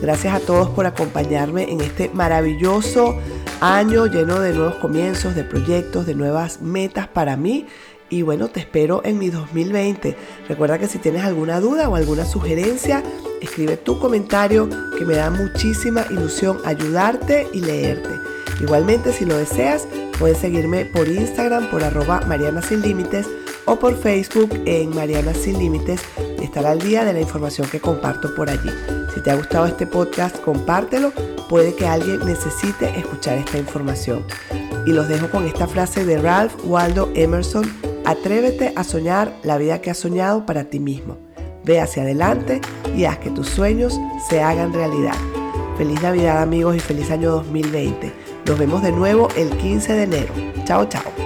Gracias 0.03 0.35
a 0.35 0.41
todos 0.41 0.69
por 0.71 0.85
acompañarme 0.87 1.71
en 1.71 1.81
este 1.81 2.11
maravilloso 2.11 3.17
año 3.61 4.07
lleno 4.07 4.41
de 4.41 4.53
nuevos 4.53 4.75
comienzos, 4.75 5.35
de 5.35 5.45
proyectos, 5.45 6.07
de 6.07 6.15
nuevas 6.15 6.61
metas 6.61 7.09
para 7.09 7.37
mí. 7.37 7.67
Y 8.11 8.23
bueno, 8.23 8.49
te 8.49 8.61
espero 8.61 9.01
en 9.05 9.19
mi 9.19 9.31
2020. 9.31 10.17
Recuerda 10.49 10.79
que 10.79 10.89
si 10.89 10.99
tienes 10.99 11.25
alguna 11.25 11.61
duda 11.61 11.89
o 11.89 11.97
alguna 11.97 12.27
sugerencia, 12.27 13.03
escribe 13.41 13.77
tu 13.77 13.99
comentario 13.99 14.69
que 14.99 15.05
me 15.05 15.15
da 15.15 15.31
muchísima 15.31 16.05
ilusión 16.11 16.59
ayudarte 16.65 17.47
y 17.53 17.61
leerte. 17.61 18.34
Igualmente, 18.61 19.13
si 19.13 19.25
lo 19.25 19.37
deseas, 19.37 19.87
puedes 20.19 20.39
seguirme 20.39 20.85
por 20.85 21.09
Instagram 21.09 21.71
por 21.71 21.83
arroba 21.83 22.21
Mariana 22.27 22.63
Sin 22.63 22.83
Límites 22.83 23.27
o 23.67 23.77
por 23.77 23.97
Facebook 23.97 24.51
en 24.65 24.95
Mariana 24.95 25.35
Sin 25.35 25.59
Límites 25.59 26.01
y 26.41 26.45
estar 26.45 26.67
al 26.67 26.81
día 26.81 27.05
de 27.05 27.13
la 27.13 27.21
información 27.21 27.69
que 27.69 27.81
comparto 27.81 28.35
por 28.35 28.51
allí. 28.51 28.71
Si 29.15 29.21
te 29.21 29.31
ha 29.31 29.37
gustado 29.37 29.67
este 29.67 29.87
podcast, 29.87 30.41
compártelo. 30.41 31.13
Puede 31.49 31.75
que 31.75 31.87
alguien 31.87 32.25
necesite 32.25 32.99
escuchar 32.99 33.39
esta 33.39 33.59
información. 33.59 34.25
Y 34.87 34.93
los 34.93 35.09
dejo 35.09 35.31
con 35.31 35.47
esta 35.47 35.67
frase 35.67 36.05
de 36.05 36.19
Ralph 36.19 36.55
Waldo 36.65 37.11
Emerson. 37.15 37.65
Atrévete 38.05 38.73
a 38.77 38.85
soñar 38.85 39.35
la 39.43 39.57
vida 39.57 39.81
que 39.81 39.91
has 39.91 39.99
soñado 39.99 40.45
para 40.47 40.65
ti 40.65 40.81
mismo. 40.81 41.17
Ve 41.65 41.81
hacia 41.81 42.03
adelante 42.03 42.61
y 42.95 43.05
haz 43.05 43.19
que 43.19 43.31
tus 43.31 43.49
sueños 43.49 43.99
se 44.29 44.43
hagan 44.43 44.73
realidad. 44.75 45.17
Feliz 45.79 46.03
Navidad 46.03 46.43
amigos 46.43 46.77
y 46.77 46.81
feliz 46.81 47.11
año 47.11 47.31
2020. 47.31 48.24
Nos 48.47 48.59
vemos 48.59 48.83
de 48.83 48.93
nuevo 48.93 49.29
el 49.37 49.51
15 49.57 49.93
de 49.95 50.03
enero. 50.03 50.35
Chao, 50.65 50.85
chao. 50.87 51.24